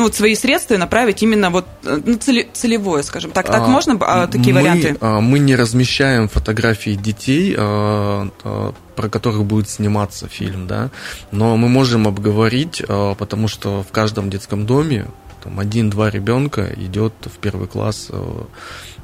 Ну, 0.00 0.06
вот 0.06 0.14
свои 0.14 0.34
средства 0.34 0.78
направить 0.78 1.22
именно 1.22 1.50
вот 1.50 1.66
ну, 1.82 2.16
целевое, 2.16 3.02
скажем 3.02 3.32
так. 3.32 3.46
Так 3.46 3.60
а, 3.60 3.66
можно 3.66 3.98
а, 4.00 4.26
такие 4.26 4.54
мы, 4.54 4.62
варианты? 4.62 4.96
А, 5.02 5.20
мы 5.20 5.38
не 5.38 5.54
размещаем 5.54 6.26
фотографии 6.26 6.94
детей, 6.94 7.54
а, 7.58 8.30
а, 8.42 8.72
про 8.96 9.08
которых 9.10 9.44
будет 9.44 9.68
сниматься 9.68 10.26
фильм, 10.26 10.66
да, 10.66 10.90
но 11.32 11.58
мы 11.58 11.68
можем 11.68 12.08
обговорить, 12.08 12.82
а, 12.88 13.14
потому 13.14 13.46
что 13.46 13.82
в 13.82 13.92
каждом 13.92 14.30
детском 14.30 14.64
доме 14.64 15.06
там 15.44 15.60
один-два 15.60 16.08
ребенка 16.08 16.72
идет 16.76 17.12
в 17.26 17.38
первый 17.38 17.68
класс 17.68 18.08
а, 18.10 18.46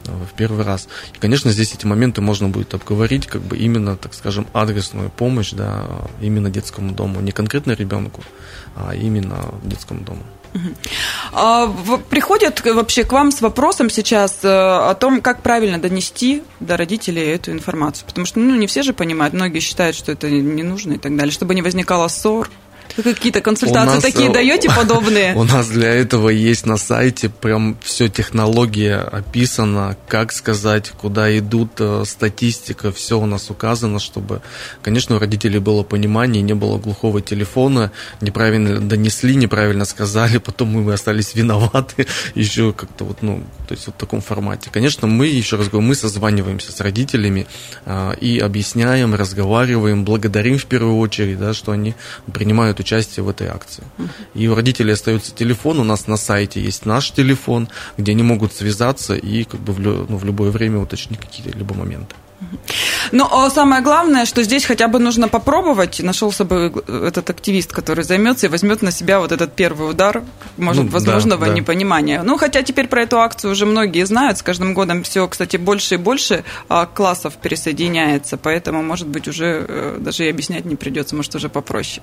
в 0.05 0.35
первый 0.35 0.65
раз. 0.65 0.89
И, 1.15 1.19
конечно, 1.19 1.51
здесь 1.51 1.75
эти 1.75 1.85
моменты 1.85 2.23
можно 2.23 2.49
будет 2.49 2.73
обговорить, 2.73 3.27
как 3.27 3.43
бы 3.43 3.59
именно, 3.59 3.97
так 3.97 4.15
скажем, 4.15 4.47
адресную 4.55 5.11
помощь, 5.11 5.53
да, 5.53 5.85
именно 6.23 6.49
детскому 6.49 6.93
дому, 6.93 7.21
не 7.21 7.33
конкретно 7.33 7.73
ребенку, 7.73 8.23
а 8.77 8.95
именно 8.95 9.55
детскому 9.63 10.01
дому. 10.01 10.23
А, 11.33 11.69
приходят 12.11 12.65
вообще 12.65 13.05
к 13.05 13.13
вам 13.13 13.31
с 13.31 13.41
вопросом 13.41 13.91
сейчас 13.91 14.39
э, 14.43 14.49
о 14.49 14.95
том, 14.95 15.21
как 15.21 15.43
правильно 15.43 15.79
донести 15.79 16.43
до 16.61 16.77
родителей 16.77 17.25
эту 17.27 17.51
информацию. 17.53 18.07
Потому 18.07 18.27
что 18.27 18.39
ну, 18.41 18.55
не 18.55 18.67
все 18.67 18.83
же 18.83 18.93
понимают, 18.93 19.35
многие 19.35 19.61
считают, 19.61 19.97
что 19.97 20.13
это 20.13 20.31
не 20.31 20.63
нужно 20.63 20.95
и 20.95 20.99
так 20.99 21.17
далее, 21.17 21.33
чтобы 21.33 21.55
не 21.55 21.63
возникало 21.63 22.09
ссор. 22.09 22.51
Какие-то 22.95 23.41
консультации 23.41 23.95
нас, 23.95 24.03
такие 24.03 24.31
даете 24.31 24.69
подобные? 24.69 25.35
У 25.37 25.45
нас 25.45 25.69
для 25.69 25.93
этого 25.93 26.29
есть 26.29 26.67
на 26.67 26.77
сайте 26.77 27.29
прям 27.29 27.77
все 27.83 28.09
технология 28.09 28.97
описана, 28.97 29.97
как 30.09 30.33
сказать, 30.33 30.91
куда 30.91 31.37
идут, 31.39 31.73
э, 31.79 32.05
статистика, 32.07 32.93
все 32.93 33.19
у 33.19 33.27
нас 33.27 33.51
указано, 33.51 33.99
чтобы, 33.99 34.43
конечно, 34.83 35.17
у 35.17 35.19
родителей 35.19 35.59
было 35.59 35.83
понимание, 35.83 36.43
не 36.43 36.55
было 36.55 36.79
глухого 36.79 37.21
телефона, 37.21 37.93
неправильно 38.21 38.81
донесли, 38.81 39.35
неправильно 39.35 39.85
сказали, 39.85 40.39
потом 40.47 40.69
мы 40.69 40.93
остались 40.93 41.35
виноваты, 41.35 42.07
еще 42.35 42.73
как-то 42.73 43.05
вот, 43.05 43.23
ну, 43.23 43.43
то 43.69 43.75
есть 43.75 43.87
вот 43.87 43.97
в 43.97 43.99
таком 43.99 44.21
формате. 44.21 44.71
Конечно, 44.73 45.07
мы, 45.07 45.27
еще 45.27 45.57
раз 45.57 45.69
говорю, 45.69 45.87
мы 45.87 45.95
созваниваемся 45.95 46.73
с 46.73 46.81
родителями 46.81 47.47
э, 47.85 48.15
и 48.21 48.39
объясняем, 48.39 49.15
разговариваем, 49.15 50.05
благодарим 50.05 50.59
в 50.59 50.67
первую 50.67 50.99
очередь, 50.99 51.39
да, 51.39 51.55
что 51.55 51.73
они 51.73 51.95
принимают 52.33 52.76
участие 52.81 53.25
в 53.25 53.29
этой 53.29 53.49
акции. 53.49 53.85
И 54.35 54.49
у 54.49 54.55
родителей 54.55 54.93
остается 54.93 55.35
телефон, 55.35 55.81
у 55.81 55.85
нас 55.85 56.07
на 56.07 56.17
сайте 56.17 56.61
есть 56.61 56.87
наш 56.87 57.11
телефон, 57.11 57.69
где 57.97 58.13
они 58.13 58.23
могут 58.23 58.53
связаться 58.53 59.15
и 59.15 59.45
как 59.45 59.61
бы 59.61 59.73
в, 59.73 59.81
ну, 59.81 60.17
в 60.17 60.25
любое 60.25 60.51
время 60.51 60.79
уточнить 60.79 61.21
какие-либо 61.21 61.75
моменты. 61.75 62.15
Но 63.13 63.29
ну, 63.31 63.51
самое 63.51 63.83
главное, 63.83 64.27
что 64.27 64.43
здесь 64.43 64.65
хотя 64.65 64.89
бы 64.89 64.99
нужно 64.99 65.29
попробовать. 65.29 66.01
Нашелся 66.01 66.45
бы 66.45 66.73
этот 66.87 67.31
активист, 67.31 67.73
который 67.73 68.05
займется 68.05 68.47
и 68.47 68.49
возьмет 68.49 68.83
на 68.83 68.91
себя 68.91 69.21
вот 69.21 69.33
этот 69.33 69.55
первый 69.55 69.91
удар, 69.91 70.23
может, 70.57 70.85
ну, 70.85 70.91
возможного 70.91 71.47
да, 71.47 71.53
да. 71.53 71.57
непонимания. 71.57 72.23
Ну, 72.23 72.37
хотя 72.37 72.63
теперь 72.63 72.89
про 72.89 73.03
эту 73.03 73.21
акцию 73.21 73.53
уже 73.53 73.65
многие 73.65 74.05
знают. 74.05 74.39
С 74.39 74.43
каждым 74.43 74.75
годом 74.75 75.03
все, 75.03 75.27
кстати, 75.29 75.57
больше 75.57 75.95
и 75.95 75.99
больше 75.99 76.45
а, 76.69 76.87
классов 76.87 77.35
присоединяется. 77.41 78.37
Поэтому, 78.37 78.83
может 78.83 79.09
быть, 79.09 79.29
уже 79.29 79.65
э, 79.67 79.97
даже 80.01 80.27
и 80.27 80.31
объяснять 80.31 80.65
не 80.65 80.77
придется, 80.77 81.17
может, 81.17 81.35
уже 81.35 81.49
попроще. 81.49 82.03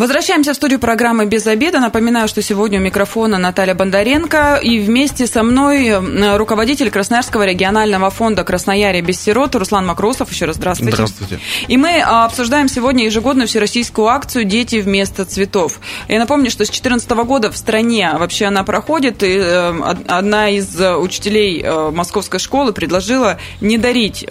Возвращаемся 0.00 0.54
в 0.54 0.56
студию 0.56 0.80
программы 0.80 1.26
«Без 1.26 1.46
обеда». 1.46 1.78
Напоминаю, 1.78 2.26
что 2.26 2.40
сегодня 2.40 2.80
у 2.80 2.82
микрофона 2.82 3.36
Наталья 3.36 3.74
Бондаренко. 3.74 4.58
И 4.62 4.78
вместе 4.78 5.26
со 5.26 5.42
мной 5.42 5.88
э, 5.88 6.36
руководитель 6.38 6.90
Красноярского 6.90 7.44
регионального 7.44 8.08
фонда 8.08 8.42
«Красноярье 8.42 9.02
без 9.02 9.20
сирот» 9.20 9.54
Руслан 9.56 9.84
Макрусов. 9.84 10.32
Еще 10.32 10.46
раз 10.46 10.56
здравствуйте. 10.56 10.94
Здравствуйте. 10.94 11.38
И 11.68 11.76
мы 11.76 12.00
а, 12.02 12.24
обсуждаем 12.24 12.70
сегодня 12.70 13.04
ежегодную 13.04 13.46
всероссийскую 13.46 14.08
акцию 14.08 14.44
«Дети 14.44 14.76
вместо 14.76 15.26
цветов». 15.26 15.80
Я 16.08 16.18
напомню, 16.18 16.50
что 16.50 16.64
с 16.64 16.68
2014 16.68 17.10
года 17.10 17.50
в 17.50 17.56
стране 17.58 18.10
вообще 18.18 18.46
она 18.46 18.64
проходит. 18.64 19.22
И 19.22 19.36
э, 19.36 19.94
одна 20.08 20.48
из 20.48 20.80
учителей 20.80 21.60
э, 21.62 21.90
московской 21.90 22.40
школы 22.40 22.72
предложила 22.72 23.36
не 23.60 23.76
дарить 23.76 24.24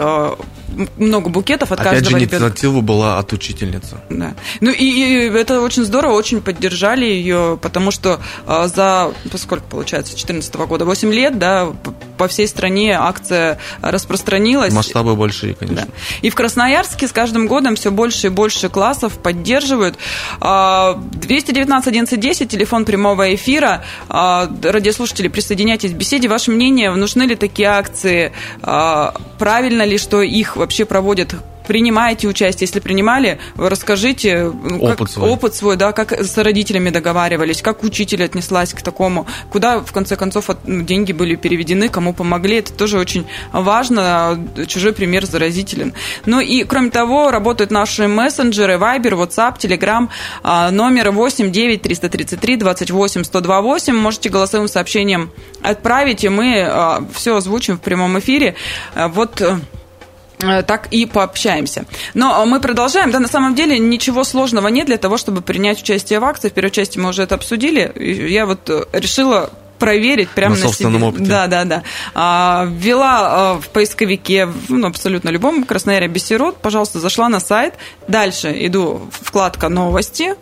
много 0.98 1.30
букетов 1.30 1.72
от 1.72 1.80
Опять 1.80 1.94
каждого 1.94 2.20
же, 2.20 2.26
инициатива 2.26 2.74
ребенка. 2.74 2.88
была 2.88 3.20
от 3.20 3.34
учительницы. 3.34 3.98
Да. 4.10 4.34
Ну 4.62 4.72
и, 4.72 4.86
и 4.86 5.30
это 5.30 5.62
очень 5.62 5.84
здорово, 5.84 6.14
очень 6.14 6.42
поддержали 6.42 7.06
ее, 7.06 7.58
потому 7.62 7.92
что 7.92 8.20
а, 8.46 8.68
за, 8.68 9.12
сколько 9.36 9.66
получается, 9.66 10.14
2014 10.14 10.56
года, 10.56 10.86
8 10.86 11.14
лет, 11.14 11.38
да, 11.40 11.70
по 12.18 12.28
всей 12.28 12.48
стране 12.48 12.98
акция 13.00 13.60
распространилась. 13.82 14.74
Масштабы 14.74 15.16
большие, 15.16 15.54
конечно. 15.54 15.86
Да. 15.86 15.92
И 16.22 16.30
в 16.30 16.36
Красноярске 16.36 17.08
с 17.08 17.12
каждым 17.12 17.48
годом 17.48 17.76
все 17.76 17.92
больше 17.92 18.28
и 18.28 18.30
больше 18.30 18.70
классов 18.70 19.14
поддерживают. 19.20 19.98
219 20.40 21.88
11 21.88 22.50
телефон 22.50 22.86
прямого 22.86 23.34
эфира. 23.36 23.84
А, 24.08 24.50
радиослушатели, 24.64 25.28
присоединяйтесь 25.28 25.92
к 25.92 25.96
беседе. 25.96 26.28
Ваше 26.28 26.52
мнение, 26.52 26.92
нужны 26.92 27.24
ли 27.24 27.36
такие 27.36 27.70
акции? 27.70 28.32
А, 28.62 29.14
правильно 29.38 29.84
ли, 29.84 29.98
что 29.98 30.22
их 30.22 30.56
вообще 30.60 30.86
проводят 30.86 31.36
принимаете 31.68 32.28
участие? 32.28 32.66
Если 32.66 32.80
принимали, 32.80 33.40
расскажите 33.56 34.52
ну, 34.52 34.80
опыт, 34.80 34.98
как, 34.98 35.10
свой. 35.10 35.30
опыт 35.30 35.54
свой, 35.54 35.78
да, 35.78 35.92
как 35.92 36.14
с 36.14 36.36
родителями 36.38 36.90
договаривались, 36.90 37.62
как 37.62 37.84
учитель 37.84 38.24
отнеслась 38.24 38.74
к 38.74 38.82
такому, 38.82 39.28
куда 39.52 39.80
в 39.80 39.92
конце 39.92 40.16
концов 40.16 40.50
ну, 40.66 40.82
деньги 40.82 41.14
были 41.14 41.36
переведены, 41.36 41.90
кому 41.90 42.14
помогли. 42.14 42.58
Это 42.58 42.74
тоже 42.74 42.98
очень 42.98 43.28
важно. 43.54 44.40
Чужой 44.68 44.94
пример 44.94 45.26
заразителен. 45.26 45.94
Ну 46.26 46.40
и 46.40 46.64
кроме 46.64 46.90
того, 46.90 47.30
работают 47.30 47.70
наши 47.70 48.08
мессенджеры 48.08 48.74
Viber, 48.74 49.12
WhatsApp, 49.12 49.60
Telegram, 49.60 50.10
а, 50.42 50.72
номер 50.72 51.12
8 51.12 51.52
9 51.52 51.82
333 51.84 52.56
28 52.58 53.24
128. 53.24 53.96
Можете 53.96 54.30
голосовым 54.30 54.68
сообщением 54.68 55.32
отправить, 55.62 56.24
и 56.24 56.30
мы 56.30 56.64
а, 56.64 57.04
все 57.14 57.36
озвучим 57.36 57.78
в 57.78 57.82
прямом 57.82 58.18
эфире. 58.18 58.56
А, 58.96 59.08
вот 59.08 59.40
Э, 59.50 59.58
так 60.40 60.88
и 60.92 61.06
пообщаемся. 61.06 61.86
Но 62.14 62.46
мы 62.46 62.62
продолжаем. 62.62 63.12
Да, 63.12 63.20
на 63.20 63.28
самом 63.28 63.56
деле 63.56 63.78
ничего 63.78 64.24
сложного 64.24 64.70
нет 64.70 64.88
для 64.88 64.98
того, 64.98 65.18
чтобы 65.18 65.42
принять 65.42 65.82
участие 65.82 66.20
в 66.20 66.26
акции. 66.26 66.50
В 66.50 66.54
первой 66.54 66.72
части 66.72 66.98
мы 66.98 67.10
уже 67.10 67.24
это 67.24 67.36
обсудили. 67.36 67.92
Я 67.98 68.46
вот 68.46 68.70
э, 68.70 68.86
решила 68.94 69.52
проверить 69.80 70.30
прямо 70.30 70.56
на, 70.56 70.62
на 70.62 70.68
собственном 70.68 71.02
себе. 71.02 71.08
опыте. 71.08 71.26
Да, 71.26 71.48
да, 71.48 71.66
да. 71.66 71.84
А, 72.14 72.68
ввела 72.70 73.20
а, 73.22 73.60
в 73.60 73.68
поисковике, 73.70 74.50
ну, 74.68 74.88
абсолютно 74.88 75.30
любом, 75.30 75.64
Красноярье 75.64 76.10
Бессирот, 76.10 76.58
пожалуйста, 76.58 77.00
зашла 77.00 77.30
на 77.30 77.40
сайт. 77.40 77.76
Дальше 78.08 78.54
иду 78.66 79.10
вкладка 79.22 79.70
«Новости», 79.70 80.36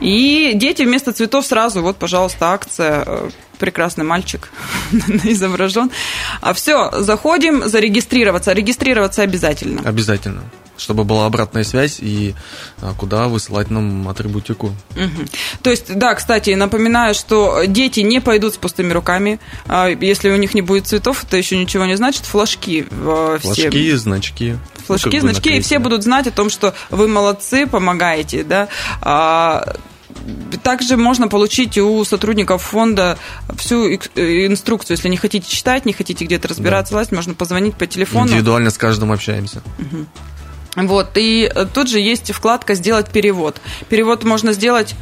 и 0.00 0.52
дети 0.54 0.82
вместо 0.82 1.12
цветов 1.12 1.46
сразу, 1.46 1.80
вот, 1.80 1.96
пожалуйста, 1.96 2.50
акция 2.50 3.04
э, 3.06 3.30
прекрасный 3.62 4.04
мальчик 4.04 4.50
изображен. 5.22 5.92
А 6.40 6.52
все, 6.52 6.90
заходим, 7.00 7.68
зарегистрироваться. 7.68 8.52
Регистрироваться 8.52 9.22
обязательно. 9.22 9.82
Обязательно 9.84 10.42
чтобы 10.78 11.04
была 11.04 11.26
обратная 11.26 11.62
связь 11.62 11.98
и 12.00 12.34
а, 12.80 12.92
куда 12.94 13.28
высылать 13.28 13.70
нам 13.70 14.08
атрибутику. 14.08 14.74
Угу. 14.96 15.26
То 15.62 15.70
есть, 15.70 15.94
да, 15.94 16.12
кстати, 16.14 16.50
напоминаю, 16.50 17.14
что 17.14 17.62
дети 17.68 18.00
не 18.00 18.20
пойдут 18.20 18.54
с 18.54 18.56
пустыми 18.56 18.92
руками. 18.92 19.38
А, 19.68 19.88
если 19.88 20.30
у 20.30 20.36
них 20.36 20.54
не 20.54 20.62
будет 20.62 20.88
цветов, 20.88 21.22
это 21.22 21.36
еще 21.36 21.56
ничего 21.56 21.84
не 21.84 21.96
значит. 21.96 22.24
Флажки. 22.24 22.84
Флажки, 22.90 23.70
все... 23.70 23.96
значки. 23.96 24.56
Флажки, 24.86 25.20
ну, 25.20 25.20
значки, 25.20 25.56
и 25.56 25.60
все 25.60 25.78
будут 25.78 26.02
знать 26.02 26.26
о 26.26 26.32
том, 26.32 26.50
что 26.50 26.74
вы 26.90 27.06
молодцы, 27.06 27.68
помогаете, 27.68 28.42
да. 28.42 28.68
Также 30.62 30.96
можно 30.96 31.28
получить 31.28 31.78
у 31.78 32.04
сотрудников 32.04 32.62
фонда 32.62 33.18
всю 33.56 33.88
э, 33.88 34.46
инструкцию. 34.46 34.96
Если 34.96 35.08
не 35.08 35.16
хотите 35.16 35.48
читать, 35.48 35.84
не 35.84 35.92
хотите 35.92 36.24
где-то 36.24 36.48
разбираться, 36.48 36.94
да. 36.94 37.04
можно 37.10 37.34
позвонить 37.34 37.74
по 37.74 37.86
телефону. 37.86 38.28
Индивидуально 38.28 38.70
с 38.70 38.78
каждым 38.78 39.12
общаемся. 39.12 39.62
Угу. 39.78 40.86
Вот, 40.86 41.10
и 41.16 41.50
э, 41.54 41.66
тут 41.72 41.88
же 41.88 42.00
есть 42.00 42.32
вкладка 42.32 42.74
«Сделать 42.74 43.10
перевод». 43.10 43.60
Перевод 43.88 44.24
можно 44.24 44.52
сделать 44.52 44.94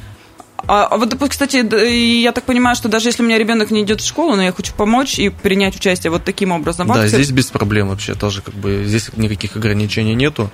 а, 0.67 0.87
а 0.87 0.97
вот, 0.97 1.15
кстати, 1.29 1.57
я 2.23 2.33
так 2.33 2.45
понимаю, 2.45 2.77
что 2.77 2.89
даже 2.89 3.09
если 3.09 3.23
у 3.23 3.27
меня 3.27 3.39
ребенок 3.39 3.71
не 3.71 3.83
идет 3.83 4.01
в 4.01 4.07
школу, 4.07 4.37
но 4.37 4.43
я 4.43 4.53
хочу 4.53 4.73
помочь 4.75 5.19
и 5.19 5.29
принять 5.29 5.77
участие 5.77 6.11
вот 6.11 6.25
таким 6.25 6.53
образом. 6.53 6.89
Да, 6.89 7.07
здесь 7.07 7.31
без 7.31 7.47
проблем 7.47 7.89
вообще 7.89 8.15
тоже, 8.15 8.43
как 8.43 8.55
бы 8.55 8.85
здесь 8.85 9.11
никаких 9.17 9.57
ограничений 9.57 10.15
нету. 10.15 10.51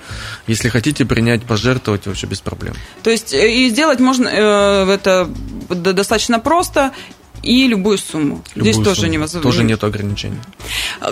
Если 0.46 0.68
хотите 0.68 1.04
принять, 1.04 1.42
пожертвовать, 1.42 2.06
вообще 2.06 2.26
без 2.26 2.40
проблем. 2.40 2.74
То 3.02 3.10
есть 3.10 3.32
э, 3.32 3.50
и 3.52 3.68
сделать 3.70 4.00
можно 4.00 4.28
э, 4.28 4.90
это 4.92 5.28
достаточно 5.68 6.38
просто 6.38 6.92
и 7.46 7.68
любую 7.68 7.98
сумму. 7.98 8.42
Любую 8.54 8.62
Здесь 8.62 8.74
сумму. 8.74 8.85
тоже 8.85 9.09
невозможно. 9.09 9.50
Тоже 9.50 9.64
нет 9.64 9.82
ограничений. 9.85 10.38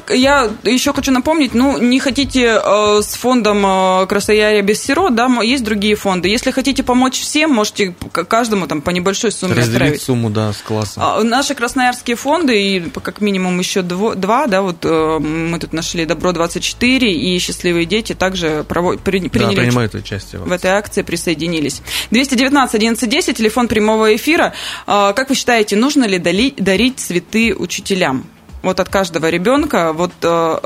Я 0.09 0.51
еще 0.65 0.93
хочу 0.93 1.13
напомнить, 1.13 1.55
ну, 1.55 1.79
не 1.79 2.01
хотите 2.01 2.61
э, 2.63 3.01
с 3.03 3.15
фондом 3.15 3.65
э, 3.65 4.07
Красноярья 4.07 4.63
без 4.63 4.83
сирот, 4.83 5.15
да, 5.15 5.29
есть 5.43 5.65
другие 5.65 5.95
фонды. 5.95 6.29
Если 6.29 6.51
хотите 6.51 6.83
помочь 6.83 7.21
всем, 7.21 7.53
можете 7.53 7.95
каждому 8.13 8.67
там 8.67 8.83
по 8.83 8.91
небольшой 8.91 9.31
сумме 9.33 9.55
Разделить 9.55 9.75
отправить. 9.75 10.03
сумму, 10.03 10.31
да, 10.31 10.53
с 10.53 10.59
классом. 10.59 11.03
А, 11.05 11.23
наши 11.23 11.55
красноярские 11.55 12.17
фонды, 12.17 12.61
и 12.61 12.81
как 12.81 13.21
минимум 13.21 13.59
еще 13.59 13.83
дво, 13.83 14.15
два, 14.15 14.47
да, 14.47 14.63
вот 14.63 14.85
э, 14.85 15.19
мы 15.19 15.59
тут 15.59 15.73
нашли 15.73 16.05
Добро-24 16.07 16.99
и 16.99 17.39
Счастливые 17.39 17.85
дети 17.85 18.15
также 18.15 18.65
провод, 18.67 19.01
при, 19.01 19.29
приняли 19.29 19.55
да, 19.55 19.63
принимают 19.63 19.95
участие 19.95 20.41
в, 20.41 20.49
в 20.49 20.53
этой 20.53 20.71
акции, 20.71 21.03
присоединились. 21.03 21.83
219 22.11 22.75
1110, 22.75 23.37
телефон 23.37 23.69
прямого 23.69 24.15
эфира. 24.17 24.53
Э, 24.87 25.13
как 25.15 25.29
вы 25.29 25.35
считаете, 25.35 25.77
нужно 25.77 26.05
ли 26.05 26.19
дарить, 26.25 26.57
дарить 26.57 26.99
цветы 26.99 27.55
учителям? 27.55 28.27
Вот 28.63 28.81
от 28.81 28.89
каждого 28.89 29.29
ребенка 29.29 29.93
вот 29.93 30.13
э, 30.23 30.59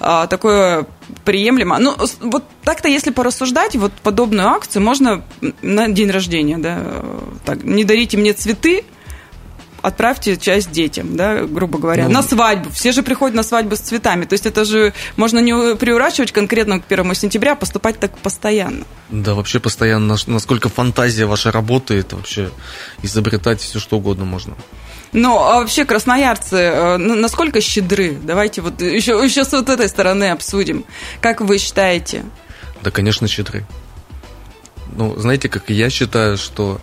э, 0.00 0.26
такое 0.30 0.86
приемлемо. 1.24 1.78
Ну, 1.78 1.96
вот 2.20 2.44
так-то, 2.62 2.88
если 2.88 3.10
порассуждать, 3.10 3.74
вот 3.74 3.92
подобную 3.92 4.48
акцию 4.48 4.82
можно 4.82 5.24
на 5.60 5.88
день 5.88 6.10
рождения, 6.10 6.58
да, 6.58 6.80
так, 7.44 7.64
не 7.64 7.84
дарите 7.84 8.16
мне 8.16 8.32
цветы, 8.32 8.84
отправьте 9.82 10.36
часть 10.36 10.70
детям, 10.70 11.16
да, 11.16 11.42
грубо 11.42 11.78
говоря, 11.78 12.04
ну, 12.04 12.14
на 12.14 12.22
свадьбу. 12.22 12.70
Все 12.70 12.92
же 12.92 13.02
приходят 13.02 13.34
на 13.34 13.42
свадьбу 13.42 13.76
с 13.76 13.80
цветами. 13.80 14.24
То 14.24 14.34
есть 14.34 14.46
это 14.46 14.64
же 14.64 14.94
можно 15.16 15.40
не 15.40 15.74
приурачивать 15.74 16.32
конкретно 16.32 16.80
к 16.80 16.84
первому 16.84 17.14
сентября, 17.14 17.52
а 17.52 17.56
поступать 17.56 17.98
так 17.98 18.16
постоянно. 18.18 18.84
Да, 19.10 19.34
вообще 19.34 19.58
постоянно. 19.58 20.16
Насколько 20.26 20.68
фантазия 20.68 21.26
ваша 21.26 21.50
работает, 21.50 22.12
вообще 22.12 22.50
изобретать 23.02 23.60
все 23.60 23.80
что 23.80 23.96
угодно 23.96 24.24
можно. 24.24 24.54
Ну, 25.12 25.38
а 25.38 25.60
вообще 25.60 25.84
красноярцы 25.84 26.56
э, 26.56 26.96
насколько 26.96 27.60
щедры? 27.60 28.16
Давайте 28.22 28.62
вот 28.62 28.80
еще, 28.80 29.12
еще 29.22 29.44
с 29.44 29.52
вот 29.52 29.68
этой 29.68 29.88
стороны 29.88 30.30
обсудим. 30.30 30.84
Как 31.20 31.42
вы 31.42 31.58
считаете? 31.58 32.24
Да, 32.82 32.90
конечно, 32.90 33.28
щедры. 33.28 33.66
Ну, 34.96 35.14
знаете, 35.18 35.50
как 35.50 35.68
я 35.68 35.90
считаю, 35.90 36.38
что 36.38 36.80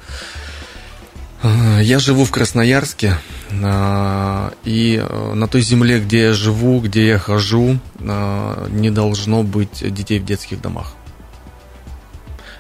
э, 1.42 1.80
я 1.82 1.98
живу 1.98 2.24
в 2.24 2.30
Красноярске, 2.30 3.18
э, 3.50 4.52
и 4.64 5.04
на 5.34 5.48
той 5.48 5.62
земле, 5.62 6.00
где 6.00 6.26
я 6.26 6.34
живу, 6.34 6.82
где 6.82 7.08
я 7.08 7.18
хожу, 7.18 7.80
не 8.00 8.92
должно 8.92 9.42
быть 9.42 9.92
детей 9.92 10.20
в 10.20 10.26
детских 10.26 10.62
домах. 10.62 10.94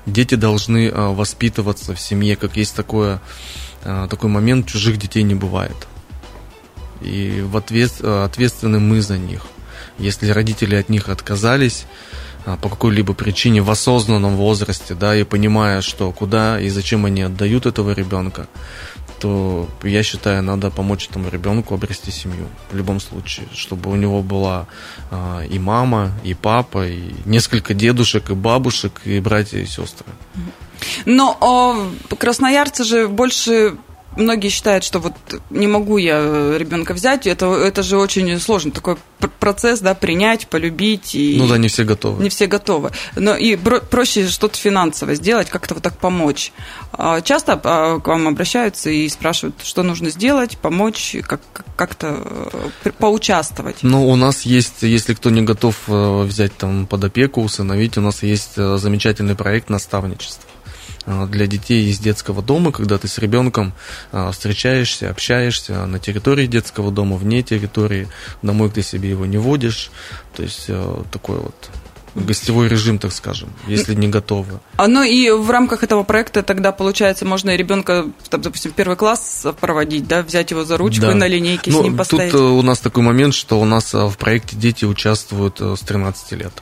Дети 0.07 0.33
должны 0.33 0.91
воспитываться 0.91 1.93
в 1.93 1.99
семье, 1.99 2.35
как 2.35 2.57
есть 2.57 2.75
такое 2.75 3.21
такой 3.83 4.29
момент, 4.29 4.67
чужих 4.67 4.97
детей 4.97 5.23
не 5.23 5.35
бывает. 5.35 5.87
И 7.01 7.41
в 7.41 7.55
ответ, 7.57 7.93
э, 8.01 8.23
ответственны 8.25 8.79
мы 8.79 9.01
за 9.01 9.17
них. 9.17 9.45
Если 9.97 10.29
родители 10.29 10.75
от 10.75 10.89
них 10.89 11.09
отказались 11.09 11.85
э, 12.45 12.57
по 12.61 12.69
какой-либо 12.69 13.13
причине 13.13 13.61
в 13.61 13.69
осознанном 13.69 14.35
возрасте, 14.35 14.95
да, 14.95 15.15
и 15.15 15.23
понимая, 15.23 15.81
что 15.81 16.11
куда 16.11 16.59
и 16.59 16.69
зачем 16.69 17.05
они 17.05 17.21
отдают 17.21 17.65
этого 17.65 17.91
ребенка, 17.91 18.47
то 19.19 19.67
я 19.83 20.01
считаю, 20.03 20.41
надо 20.43 20.71
помочь 20.71 21.07
этому 21.09 21.29
ребенку 21.29 21.73
обрести 21.73 22.11
семью 22.11 22.47
в 22.71 22.75
любом 22.75 23.01
случае, 23.01 23.47
чтобы 23.53 23.91
у 23.91 23.95
него 23.95 24.21
была 24.21 24.67
э, 25.11 25.47
и 25.49 25.59
мама, 25.59 26.11
и 26.23 26.33
папа, 26.33 26.87
и 26.87 27.13
несколько 27.25 27.73
дедушек, 27.73 28.29
и 28.29 28.33
бабушек, 28.33 29.01
и 29.05 29.19
братья 29.19 29.59
и 29.59 29.65
сестры. 29.65 30.07
Но 31.05 31.37
о, 31.39 32.15
красноярцы 32.15 32.83
же 32.83 33.07
больше 33.07 33.77
многие 34.15 34.49
считают, 34.49 34.83
что 34.83 34.99
вот 34.99 35.13
не 35.49 35.67
могу 35.67 35.97
я 35.97 36.57
ребенка 36.57 36.93
взять, 36.93 37.27
это, 37.27 37.47
это 37.47 37.83
же 37.83 37.97
очень 37.97 38.39
сложно, 38.39 38.71
такой 38.71 38.97
процесс, 39.39 39.79
да, 39.79 39.93
принять, 39.95 40.47
полюбить. 40.47 41.15
И 41.15 41.37
ну 41.39 41.47
да, 41.47 41.57
не 41.57 41.67
все 41.67 41.83
готовы. 41.83 42.23
Не 42.23 42.29
все 42.29 42.47
готовы. 42.47 42.91
Но 43.15 43.35
и 43.35 43.55
проще 43.55 44.27
что-то 44.27 44.57
финансово 44.57 45.15
сделать, 45.15 45.49
как-то 45.49 45.73
вот 45.73 45.83
так 45.83 45.97
помочь. 45.97 46.51
А 46.93 47.21
часто 47.21 47.59
а, 47.63 47.99
к 47.99 48.07
вам 48.07 48.27
обращаются 48.27 48.89
и 48.89 49.07
спрашивают, 49.09 49.55
что 49.63 49.83
нужно 49.83 50.09
сделать, 50.09 50.57
помочь, 50.57 51.15
как- 51.25 51.41
как-то 51.75 52.69
э, 52.83 52.91
поучаствовать. 52.97 53.77
Ну, 53.81 54.09
у 54.09 54.15
нас 54.15 54.41
есть, 54.41 54.81
если 54.81 55.13
кто 55.13 55.29
не 55.29 55.41
готов 55.41 55.75
э, 55.87 56.23
взять 56.23 56.55
там 56.57 56.87
под 56.87 57.03
опеку, 57.03 57.41
усыновить, 57.41 57.97
у 57.97 58.01
нас 58.01 58.23
есть 58.23 58.53
э, 58.57 58.77
замечательный 58.77 59.35
проект 59.35 59.69
наставничества. 59.69 60.48
А, 61.09 61.25
для 61.25 61.47
детей 61.47 61.89
из 61.89 61.97
детского 61.97 62.43
дома, 62.43 62.71
когда 62.71 62.99
ты 62.99 63.07
с 63.07 63.17
ребенком 63.17 63.73
а, 64.11 64.31
встречаешься, 64.31 65.09
общаешься 65.09 65.87
на 65.87 65.97
территории 65.97 66.45
детского 66.45 66.91
дома, 66.91 67.15
вне 67.15 67.41
территории, 67.41 68.07
домой 68.43 68.69
ты 68.69 68.83
себе 68.83 69.09
его 69.09 69.25
не 69.25 69.39
водишь. 69.39 69.89
То 70.35 70.43
есть 70.43 70.65
э, 70.67 71.03
такой 71.11 71.39
вот 71.39 71.55
гостевой 72.13 72.67
режим, 72.67 72.99
так 72.99 73.11
скажем, 73.11 73.49
если 73.65 73.95
не 73.95 74.07
готовы. 74.07 74.59
А 74.75 74.87
ну 74.87 75.01
и 75.01 75.31
в 75.31 75.49
рамках 75.49 75.83
этого 75.83 76.03
проекта 76.03 76.43
тогда, 76.43 76.71
получается, 76.71 77.25
можно 77.25 77.49
и 77.49 77.57
ребенка, 77.57 78.05
там, 78.29 78.41
допустим, 78.41 78.71
первый 78.71 78.95
класс 78.95 79.47
проводить, 79.59 80.07
да, 80.07 80.21
взять 80.21 80.51
его 80.51 80.63
за 80.63 80.77
ручку 80.77 81.01
да. 81.01 81.11
и 81.13 81.15
на 81.15 81.27
линейке 81.27 81.71
ну, 81.71 81.79
с 81.79 81.83
ним 81.83 81.97
постоять. 81.97 82.31
Тут 82.31 82.39
э, 82.39 82.43
у 82.43 82.61
нас 82.61 82.79
такой 82.79 83.01
момент, 83.01 83.33
что 83.33 83.59
у 83.59 83.65
нас 83.65 83.95
э, 83.95 84.05
в 84.05 84.15
проекте 84.19 84.55
дети 84.55 84.85
участвуют 84.85 85.59
с 85.59 85.79
13 85.79 86.33
лет. 86.33 86.53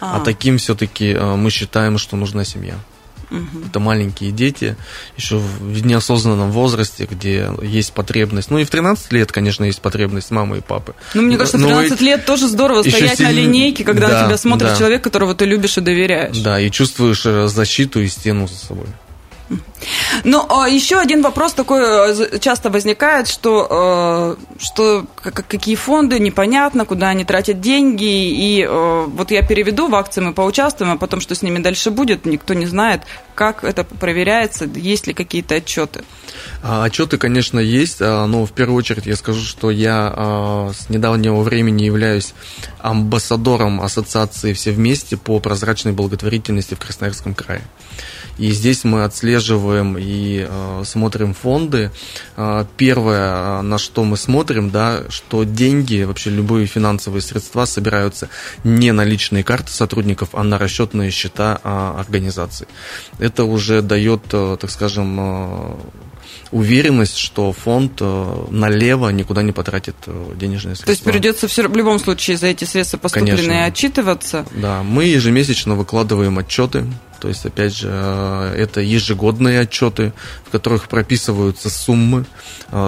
А, 0.00 0.18
а 0.18 0.20
таким 0.20 0.58
все-таки 0.58 1.12
мы 1.14 1.50
считаем, 1.50 1.98
что 1.98 2.16
нужна 2.16 2.44
семья. 2.44 2.76
Угу. 3.30 3.66
Это 3.68 3.80
маленькие 3.80 4.30
дети, 4.30 4.76
еще 5.16 5.38
в 5.38 5.84
неосознанном 5.84 6.50
возрасте, 6.52 7.08
где 7.10 7.50
есть 7.62 7.92
потребность. 7.92 8.50
Ну 8.50 8.58
и 8.58 8.64
в 8.64 8.70
13 8.70 9.12
лет, 9.12 9.32
конечно, 9.32 9.64
есть 9.64 9.80
потребность 9.80 10.30
мамы 10.30 10.58
и 10.58 10.60
папы. 10.60 10.94
Ну, 11.14 11.22
мне 11.22 11.36
кажется, 11.36 11.58
в 11.58 11.62
13 11.62 12.00
Но 12.00 12.06
лет 12.06 12.24
тоже 12.24 12.48
здорово 12.48 12.82
стоять 12.82 13.18
сильно... 13.18 13.32
на 13.32 13.36
линейке, 13.36 13.84
когда 13.84 14.08
да, 14.08 14.20
на 14.20 14.26
тебя 14.28 14.38
смотрит 14.38 14.70
да. 14.70 14.76
человек, 14.76 15.02
которого 15.02 15.34
ты 15.34 15.44
любишь 15.44 15.76
и 15.78 15.80
доверяешь. 15.80 16.38
Да, 16.38 16.60
и 16.60 16.70
чувствуешь 16.70 17.24
э, 17.26 17.48
защиту 17.48 18.00
и 18.00 18.08
стену 18.08 18.46
за 18.46 18.56
собой. 18.56 18.86
Ну, 20.24 20.44
а 20.48 20.68
еще 20.68 20.98
один 20.98 21.22
вопрос 21.22 21.52
такой 21.52 21.80
э, 21.80 22.38
часто 22.40 22.70
возникает, 22.70 23.28
что, 23.28 24.36
э, 24.40 24.58
что 24.58 25.06
какие 25.22 25.76
фонды, 25.76 26.18
непонятно, 26.18 26.84
куда 26.84 27.08
они 27.08 27.24
тратят 27.24 27.60
деньги, 27.60 28.04
и 28.04 28.62
э, 28.62 29.04
вот 29.06 29.30
я 29.30 29.42
переведу 29.42 29.88
в 29.88 29.94
акции, 29.94 30.20
мы 30.20 30.32
поучаствуем, 30.32 30.92
а 30.92 30.96
потом, 30.96 31.20
что 31.20 31.34
с 31.34 31.42
ними 31.42 31.58
дальше 31.58 31.90
будет, 31.90 32.26
никто 32.26 32.54
не 32.54 32.66
знает, 32.66 33.02
как 33.34 33.62
это 33.62 33.84
проверяется, 33.84 34.64
есть 34.64 35.06
ли 35.06 35.14
какие-то 35.14 35.56
отчеты. 35.56 36.02
А, 36.62 36.84
отчеты, 36.84 37.18
конечно, 37.18 37.60
есть, 37.60 37.98
а, 38.00 38.26
но 38.26 38.46
в 38.46 38.52
первую 38.52 38.78
очередь 38.78 39.06
я 39.06 39.14
скажу, 39.14 39.42
что 39.42 39.70
я 39.70 40.72
с 40.76 40.88
недавнего 40.88 41.40
времени 41.42 41.84
являюсь 41.84 42.34
амбассадором 42.80 43.80
ассоциации 43.80 44.54
«Все 44.54 44.72
вместе» 44.72 45.16
по 45.16 45.38
прозрачной 45.38 45.92
благотворительности 45.92 46.74
в 46.74 46.78
Красноярском 46.78 47.34
крае. 47.34 47.62
И 48.38 48.50
здесь 48.50 48.84
мы 48.84 49.04
отслеживаем 49.04 49.96
и 49.98 50.46
э, 50.48 50.82
смотрим 50.84 51.34
фонды. 51.34 51.90
Э, 52.36 52.64
первое, 52.76 53.62
на 53.62 53.78
что 53.78 54.04
мы 54.04 54.16
смотрим, 54.16 54.70
да, 54.70 55.04
что 55.08 55.44
деньги, 55.44 56.02
вообще 56.02 56.30
любые 56.30 56.66
финансовые 56.66 57.22
средства 57.22 57.64
собираются 57.64 58.28
не 58.64 58.92
на 58.92 59.04
личные 59.04 59.42
карты 59.42 59.72
сотрудников, 59.72 60.30
а 60.32 60.42
на 60.42 60.58
расчетные 60.58 61.10
счета 61.10 61.60
э, 61.62 61.94
организаций. 61.98 62.66
Это 63.18 63.44
уже 63.44 63.80
дает, 63.82 64.22
э, 64.32 64.56
так 64.60 64.70
скажем, 64.70 65.16
э, 65.18 65.76
уверенность, 66.50 67.16
что 67.16 67.52
фонд 67.52 67.98
э, 68.00 68.46
налево 68.50 69.08
никуда 69.10 69.42
не 69.42 69.52
потратит 69.52 69.96
э, 70.06 70.32
денежные 70.36 70.76
средства. 70.76 70.86
То 70.86 70.92
есть 70.92 71.04
придется 71.04 71.48
все, 71.48 71.66
в 71.68 71.76
любом 71.76 71.98
случае 71.98 72.36
за 72.36 72.48
эти 72.48 72.64
средства 72.64 72.98
поступленные 72.98 73.36
Конечно. 73.36 73.64
отчитываться? 73.64 74.46
Да, 74.52 74.82
мы 74.82 75.04
ежемесячно 75.04 75.74
выкладываем 75.74 76.38
отчеты 76.38 76.84
то 77.18 77.28
есть, 77.28 77.46
опять 77.46 77.74
же, 77.74 77.88
э, 77.90 78.54
это 78.58 78.82
ежегодные 78.82 79.60
отчеты, 79.60 80.12
в 80.44 80.50
которых 80.50 80.86
прописываются 80.86 81.70
суммы, 81.70 82.26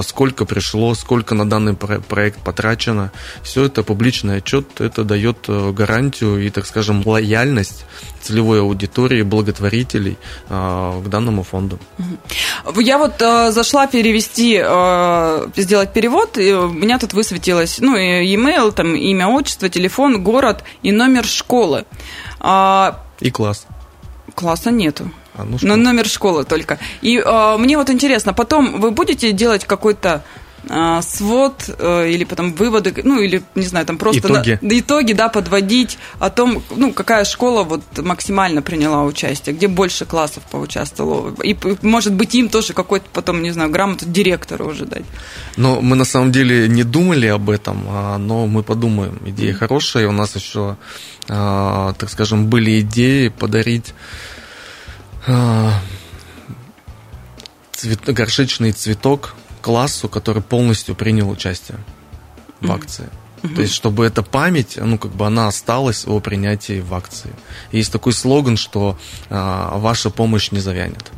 сколько 0.02 0.44
пришло, 0.44 0.94
сколько 0.94 1.34
на 1.34 1.48
данный 1.48 1.74
проект 1.74 2.38
потрачено. 2.42 3.10
Все 3.42 3.64
это 3.64 3.82
публичный 3.82 4.36
отчет, 4.36 4.80
это 4.80 5.02
дает 5.02 5.48
гарантию 5.48 6.44
и, 6.44 6.50
так 6.50 6.66
скажем, 6.66 7.02
лояльность 7.06 7.86
целевой 8.20 8.60
аудитории 8.60 9.22
благотворителей 9.22 10.18
к 10.48 11.02
данному 11.06 11.42
фонду. 11.42 11.78
Я 12.76 12.98
вот 12.98 13.18
зашла 13.50 13.86
перевести, 13.86 14.56
сделать 15.60 15.92
перевод, 15.92 16.38
и 16.38 16.52
у 16.52 16.68
меня 16.68 16.98
тут 16.98 17.12
высветилось, 17.12 17.78
ну, 17.80 17.96
e-mail, 17.96 18.72
там, 18.72 18.94
имя, 18.94 19.28
отчество, 19.28 19.68
телефон, 19.68 20.22
город 20.22 20.64
и 20.82 20.92
номер 20.92 21.24
школы. 21.24 21.84
А, 22.40 23.00
и 23.20 23.30
класс. 23.30 23.66
Класса 24.34 24.70
нету. 24.70 25.10
А, 25.34 25.44
ну, 25.44 25.58
Но 25.62 25.76
номер 25.76 26.06
школы 26.06 26.44
только. 26.44 26.78
И 27.00 27.18
э, 27.18 27.56
мне 27.58 27.76
вот 27.76 27.90
интересно, 27.90 28.34
потом 28.34 28.80
вы 28.80 28.90
будете 28.90 29.32
делать 29.32 29.64
какой-то 29.64 30.24
э, 30.68 31.00
свод 31.02 31.70
э, 31.78 32.10
или 32.10 32.24
потом 32.24 32.52
выводы, 32.52 32.94
ну 33.04 33.20
или 33.20 33.42
не 33.54 33.66
знаю, 33.66 33.86
там 33.86 33.98
просто 33.98 34.20
итоги. 34.20 34.58
На, 34.60 34.78
итоги, 34.78 35.12
да, 35.12 35.28
подводить 35.28 35.98
о 36.18 36.30
том, 36.30 36.62
ну 36.74 36.92
какая 36.92 37.24
школа 37.24 37.64
вот 37.64 37.82
максимально 37.98 38.62
приняла 38.62 39.04
участие, 39.04 39.54
где 39.54 39.68
больше 39.68 40.04
классов 40.04 40.42
поучаствовало, 40.50 41.34
и 41.42 41.56
может 41.82 42.14
быть 42.14 42.34
им 42.34 42.48
тоже 42.48 42.72
какой-то 42.72 43.06
потом, 43.12 43.42
не 43.42 43.50
знаю, 43.50 43.70
грамоту 43.70 44.06
директора 44.06 44.64
уже 44.64 44.84
дать. 44.84 45.04
Но 45.56 45.80
мы 45.80 45.96
на 45.96 46.04
самом 46.04 46.32
деле 46.32 46.68
не 46.68 46.84
думали 46.84 47.26
об 47.26 47.50
этом, 47.50 47.84
а, 47.88 48.18
но 48.18 48.46
мы 48.46 48.62
подумаем. 48.62 49.18
Идея 49.24 49.54
хорошая, 49.54 50.08
у 50.08 50.12
нас 50.12 50.36
еще 50.36 50.76
а, 51.28 51.92
так 51.94 52.08
скажем, 52.08 52.48
были 52.48 52.80
идеи 52.80 53.28
подарить 53.28 53.94
а, 55.26 55.80
цвет, 57.72 58.00
горшечный 58.06 58.72
цветок 58.72 59.34
классу, 59.60 60.08
который 60.08 60.42
полностью 60.42 60.94
принял 60.94 61.28
участие 61.30 61.78
в 62.60 62.70
акции. 62.70 63.08
Mm-hmm. 63.42 63.54
То 63.54 63.60
есть, 63.62 63.74
чтобы 63.74 64.04
эта 64.04 64.22
память, 64.22 64.78
ну, 64.80 64.98
как 64.98 65.12
бы 65.12 65.26
она 65.26 65.46
осталась 65.46 66.06
о 66.06 66.18
принятии 66.20 66.80
в 66.80 66.92
акции. 66.94 67.30
Есть 67.70 67.92
такой 67.92 68.12
слоган, 68.12 68.56
что 68.56 68.98
а, 69.30 69.78
ваша 69.78 70.10
помощь 70.10 70.50
не 70.50 70.58
завянет. 70.58 71.12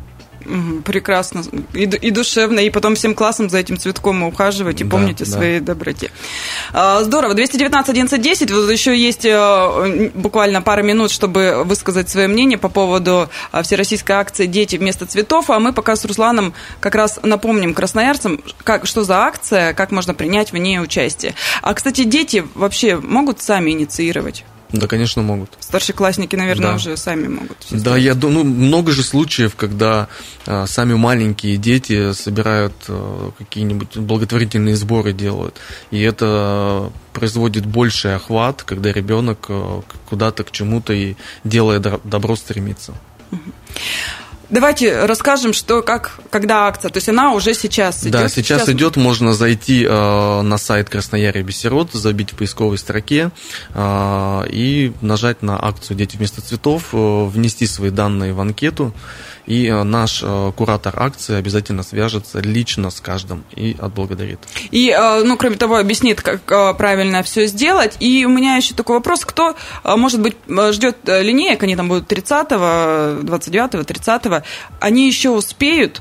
Прекрасно. 0.84 1.42
И, 1.74 1.82
и 1.84 2.10
душевно, 2.10 2.60
и 2.60 2.70
потом 2.70 2.94
всем 2.94 3.14
классом 3.14 3.50
за 3.50 3.58
этим 3.58 3.78
цветком 3.78 4.22
ухаживать 4.22 4.80
и 4.80 4.84
да, 4.84 4.90
помните 4.90 5.24
да. 5.24 5.30
своей 5.30 5.60
доброте. 5.60 6.10
А, 6.72 7.02
здорово. 7.02 7.34
219 7.34 7.90
11 7.90 8.50
Вот 8.50 8.70
еще 8.70 8.96
есть 8.96 9.24
э, 9.24 10.10
буквально 10.14 10.62
пара 10.62 10.82
минут, 10.82 11.10
чтобы 11.10 11.62
высказать 11.64 12.08
свое 12.08 12.28
мнение 12.28 12.58
по 12.58 12.68
поводу 12.68 13.28
а, 13.52 13.62
всероссийской 13.62 14.16
акции 14.16 14.46
«Дети 14.46 14.76
вместо 14.76 15.06
цветов». 15.06 15.50
А 15.50 15.58
мы 15.58 15.72
пока 15.72 15.96
с 15.96 16.04
Русланом 16.04 16.54
как 16.80 16.94
раз 16.94 17.20
напомним 17.22 17.74
красноярцам, 17.74 18.40
как, 18.64 18.86
что 18.86 19.04
за 19.04 19.18
акция, 19.18 19.74
как 19.74 19.90
можно 19.90 20.14
принять 20.14 20.52
в 20.52 20.56
ней 20.56 20.80
участие. 20.80 21.34
А, 21.62 21.74
кстати, 21.74 22.04
дети 22.04 22.46
вообще 22.54 22.96
могут 22.96 23.40
сами 23.42 23.70
инициировать? 23.70 24.44
Да, 24.72 24.86
конечно, 24.86 25.22
могут. 25.22 25.50
Старшеклассники, 25.58 26.36
наверное, 26.36 26.70
да. 26.70 26.74
уже 26.76 26.96
сами 26.96 27.28
могут. 27.28 27.56
Да, 27.70 27.96
я 27.96 28.14
думаю, 28.14 28.44
ну, 28.44 28.54
много 28.54 28.92
же 28.92 29.02
случаев, 29.02 29.56
когда 29.56 30.08
а, 30.46 30.66
сами 30.66 30.94
маленькие 30.94 31.56
дети 31.56 32.12
собирают 32.12 32.72
а, 32.88 33.32
какие-нибудь 33.36 33.96
благотворительные 33.96 34.76
сборы 34.76 35.12
делают. 35.12 35.56
И 35.90 36.00
это 36.00 36.92
производит 37.12 37.66
больший 37.66 38.14
охват, 38.14 38.62
когда 38.62 38.92
ребенок 38.92 39.46
а, 39.48 39.82
куда-то 40.08 40.44
к 40.44 40.52
чему-то 40.52 40.92
и 40.92 41.16
делая 41.44 41.80
добро 41.80 42.36
стремится. 42.36 42.94
Давайте 44.50 45.06
расскажем, 45.06 45.52
что 45.52 45.80
как, 45.82 46.18
когда 46.28 46.66
акция. 46.66 46.90
То 46.90 46.96
есть 46.96 47.08
она 47.08 47.32
уже 47.32 47.54
сейчас 47.54 48.02
идет. 48.02 48.12
Да, 48.12 48.28
сейчас, 48.28 48.64
сейчас... 48.64 48.68
идет. 48.68 48.96
Можно 48.96 49.32
зайти 49.32 49.84
э, 49.84 50.40
на 50.42 50.58
сайт 50.58 50.90
Красноярья 50.90 51.42
Бессирот, 51.42 51.92
забить 51.92 52.32
в 52.32 52.36
поисковой 52.36 52.76
строке 52.76 53.30
э, 53.74 54.44
и 54.48 54.92
нажать 55.00 55.42
на 55.42 55.64
акцию 55.64 55.96
«Дети 55.96 56.16
вместо 56.16 56.40
цветов», 56.42 56.88
э, 56.92 57.24
внести 57.26 57.66
свои 57.66 57.90
данные 57.90 58.32
в 58.32 58.40
анкету 58.40 58.92
и 59.50 59.66
э, 59.66 59.82
наш 59.82 60.22
э, 60.22 60.52
куратор 60.54 60.94
акции 60.96 61.34
обязательно 61.34 61.82
свяжется 61.82 62.38
лично 62.38 62.90
с 62.90 63.00
каждым 63.00 63.44
и 63.56 63.76
отблагодарит. 63.80 64.38
И, 64.70 64.94
э, 64.96 65.24
ну, 65.24 65.36
кроме 65.36 65.56
того, 65.56 65.76
объяснит, 65.76 66.22
как 66.22 66.76
правильно 66.76 67.24
все 67.24 67.46
сделать. 67.46 67.96
И 67.98 68.24
у 68.24 68.28
меня 68.28 68.54
еще 68.54 68.74
такой 68.74 68.96
вопрос, 68.98 69.24
кто, 69.24 69.56
может 69.82 70.20
быть, 70.20 70.36
ждет 70.70 70.98
линеек, 71.04 71.64
они 71.64 71.74
там 71.74 71.88
будут 71.88 72.10
30-го, 72.12 73.22
29-го, 73.22 73.82
30-го, 73.82 74.44
они 74.78 75.08
еще 75.08 75.30
успеют 75.30 76.00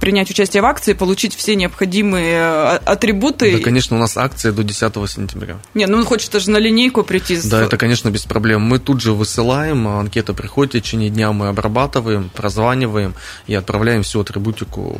принять 0.00 0.30
участие 0.30 0.62
в 0.62 0.66
акции, 0.66 0.92
получить 0.92 1.34
все 1.34 1.56
необходимые 1.56 2.40
а, 2.40 2.80
атрибуты. 2.84 3.56
Да, 3.56 3.62
конечно, 3.62 3.96
у 3.96 4.00
нас 4.00 4.16
акция 4.16 4.52
до 4.52 4.62
10 4.62 4.94
сентября. 5.10 5.58
Нет, 5.74 5.88
ну 5.88 5.98
он 5.98 6.04
хочет 6.04 6.30
даже 6.30 6.50
на 6.50 6.58
линейку 6.58 7.02
прийти. 7.02 7.38
Да, 7.44 7.62
это, 7.62 7.76
конечно, 7.76 8.08
без 8.10 8.22
проблем. 8.22 8.62
Мы 8.62 8.78
тут 8.78 9.00
же 9.00 9.12
высылаем, 9.12 9.88
анкета 9.88 10.32
приходит 10.32 10.74
в 10.74 10.78
течение 10.78 11.10
дня, 11.10 11.32
мы 11.32 11.48
обрабатываем, 11.48 12.30
прозваниваем 12.34 13.14
и 13.46 13.54
отправляем 13.54 14.02
всю 14.02 14.20
атрибутику 14.20 14.96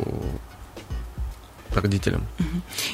родителям. 1.75 2.25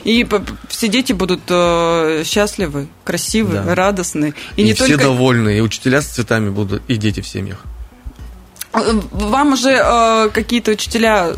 И 0.03 0.27
все 0.67 0.87
дети 0.87 1.13
будут 1.13 1.41
э, 1.49 2.23
счастливы, 2.25 2.87
красивы, 3.03 3.55
да. 3.55 3.75
радостны. 3.75 4.33
И, 4.55 4.61
и 4.61 4.65
не 4.65 4.73
все 4.73 4.87
только... 4.87 5.03
довольны, 5.03 5.57
и 5.57 5.61
учителя 5.61 6.01
с 6.01 6.07
цветами 6.07 6.49
будут, 6.49 6.81
и 6.87 6.95
дети 6.95 7.21
в 7.21 7.27
семьях. 7.27 7.65
Вам 8.71 9.53
уже 9.53 9.71
э, 9.71 10.29
какие-то 10.29 10.71
учителя 10.71 11.33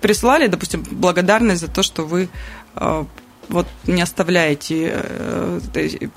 прислали, 0.00 0.48
допустим, 0.48 0.84
благодарность 0.90 1.60
за 1.60 1.68
то, 1.68 1.82
что 1.82 2.04
вы 2.04 2.28
э, 2.76 3.04
вот 3.48 3.66
не 3.86 4.02
оставляете 4.02 4.92
э, 4.94 5.60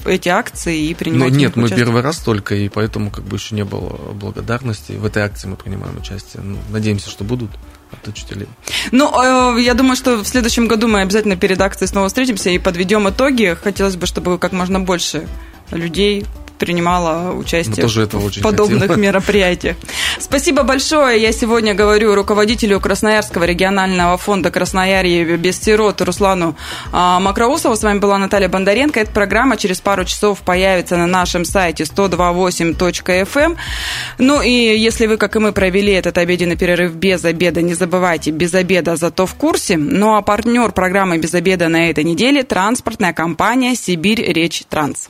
эти 0.06 0.30
акции 0.30 0.88
и 0.88 0.94
принимаете 0.94 1.36
Ну 1.36 1.40
нет, 1.40 1.56
мы 1.56 1.70
первый 1.70 2.02
раз 2.02 2.20
только, 2.20 2.56
и 2.56 2.70
поэтому 2.70 3.12
как 3.12 3.24
бы 3.24 3.38
еще 3.38 3.56
не 3.56 3.64
было 3.64 4.14
благодарности. 4.14 4.94
В 4.94 5.06
этой 5.06 5.24
акции 5.24 5.48
мы 5.48 5.56
принимаем 5.56 5.98
участие. 5.98 6.44
Ну, 6.44 6.58
надеемся, 6.70 7.10
что 7.10 7.24
будут 7.24 7.52
от 7.92 8.08
учителей. 8.08 8.48
Ну, 8.92 9.56
э, 9.56 9.62
я 9.62 9.74
думаю, 9.74 9.96
что 9.96 10.18
в 10.18 10.28
следующем 10.28 10.68
году 10.68 10.88
мы 10.88 11.02
обязательно 11.02 11.36
перед 11.36 11.60
акцией 11.62 11.88
снова 11.88 12.08
встретимся 12.08 12.50
и 12.50 12.60
подведем 12.60 13.08
итоги. 13.10 13.58
Хотелось 13.62 13.96
бы, 13.96 14.06
чтобы 14.06 14.38
как 14.38 14.52
можно 14.52 14.80
больше 14.80 15.28
людей 15.72 16.26
принимала 16.58 17.34
участие 17.34 17.88
в 17.88 18.42
подобных 18.42 18.82
хотела. 18.82 18.98
мероприятиях. 19.08 19.78
Спасибо 20.20 20.64
большое. 20.64 21.22
Я 21.22 21.32
сегодня 21.32 21.74
говорю 21.74 22.16
руководителю 22.16 22.80
Красноярского 22.80 23.44
регионального 23.46 24.18
фонда 24.18 24.52
Красноярье 24.52 25.38
без 25.38 25.60
сирот 25.62 26.02
Руслану 26.02 26.56
а, 26.92 27.20
Макроусову. 27.20 27.76
С 27.76 27.84
вами 27.84 28.00
была 28.00 28.18
Наталья 28.18 28.50
Бондаренко. 28.50 29.00
Эта 29.00 29.12
программа 29.12 29.58
через 29.58 29.82
пару 29.82 30.06
часов 30.06 30.40
появится 30.40 30.98
на 30.98 31.08
нашем 31.08 31.46
сайте 31.46 31.84
128.fm. 31.84 33.38
Эм. 33.38 33.58
Ну 34.18 34.42
и 34.42 34.50
если 34.50 35.08
вы, 35.08 35.18
как 35.18 35.36
и 35.36 35.40
мы, 35.40 35.52
провели 35.52 35.94
этот 35.94 36.18
обеденный 36.18 36.58
перерыв 36.58 36.94
без 36.94 37.24
обеда, 37.26 37.62
не 37.62 37.74
забывайте, 37.74 38.32
без 38.32 38.54
обеда 38.54 38.96
зато 38.96 39.26
в 39.26 39.36
курсе. 39.36 39.78
Ну 39.78 40.16
а 40.16 40.22
партнер 40.22 40.72
программы 40.72 41.18
«Без 41.18 41.34
обеда» 41.34 41.68
на 41.70 41.90
этой 41.90 42.04
неделе– 42.04 42.44
транспортная 42.44 43.14
компания 43.14 43.76
«Сибирь 43.76 44.22
Речь 44.22 44.64
Транс». 44.70 45.10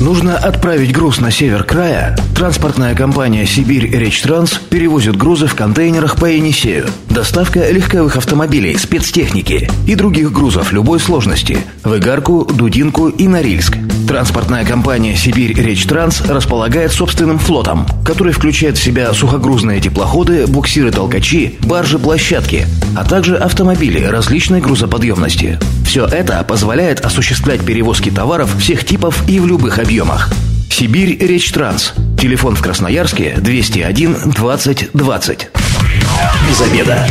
Нужно 0.00 0.36
отправить 0.36 0.92
груз 0.92 1.18
на 1.18 1.32
север 1.32 1.64
края? 1.64 2.16
Транспортная 2.36 2.94
компания 2.94 3.44
«Сибирь 3.44 3.90
Речтранс» 3.90 4.52
перевозит 4.52 5.16
грузы 5.16 5.48
в 5.48 5.56
контейнерах 5.56 6.14
по 6.14 6.26
Енисею. 6.26 6.86
Доставка 7.10 7.68
легковых 7.68 8.16
автомобилей, 8.16 8.78
спецтехники 8.78 9.68
и 9.88 9.94
других 9.96 10.30
грузов 10.30 10.72
любой 10.72 11.00
сложности 11.00 11.58
в 11.82 11.98
Игарку, 11.98 12.44
Дудинку 12.44 13.08
и 13.08 13.26
Норильск. 13.26 13.76
Транспортная 14.06 14.64
компания 14.64 15.16
«Сибирь 15.16 15.52
Речтранс» 15.52 16.20
располагает 16.20 16.92
собственным 16.92 17.40
флотом, 17.40 17.84
который 18.06 18.32
включает 18.32 18.78
в 18.78 18.82
себя 18.82 19.12
сухогрузные 19.12 19.80
теплоходы, 19.80 20.46
буксиры-толкачи, 20.46 21.58
баржи-площадки, 21.62 22.68
а 22.96 23.04
также 23.04 23.36
автомобили 23.36 24.04
различной 24.04 24.60
грузоподъемности. 24.60 25.58
Все 25.88 26.04
это 26.04 26.44
позволяет 26.44 27.00
осуществлять 27.00 27.64
перевозки 27.64 28.10
товаров 28.10 28.54
всех 28.58 28.84
типов 28.84 29.26
и 29.26 29.40
в 29.40 29.46
любых 29.46 29.78
объемах. 29.78 30.30
Сибирь 30.68 31.16
Речь 31.18 31.50
Транс. 31.50 31.94
Телефон 32.20 32.56
в 32.56 32.60
Красноярске 32.60 33.36
201 33.38 34.32
20 34.32 34.90
20. 34.92 35.48
Без 36.46 36.60
обеда. 36.60 37.06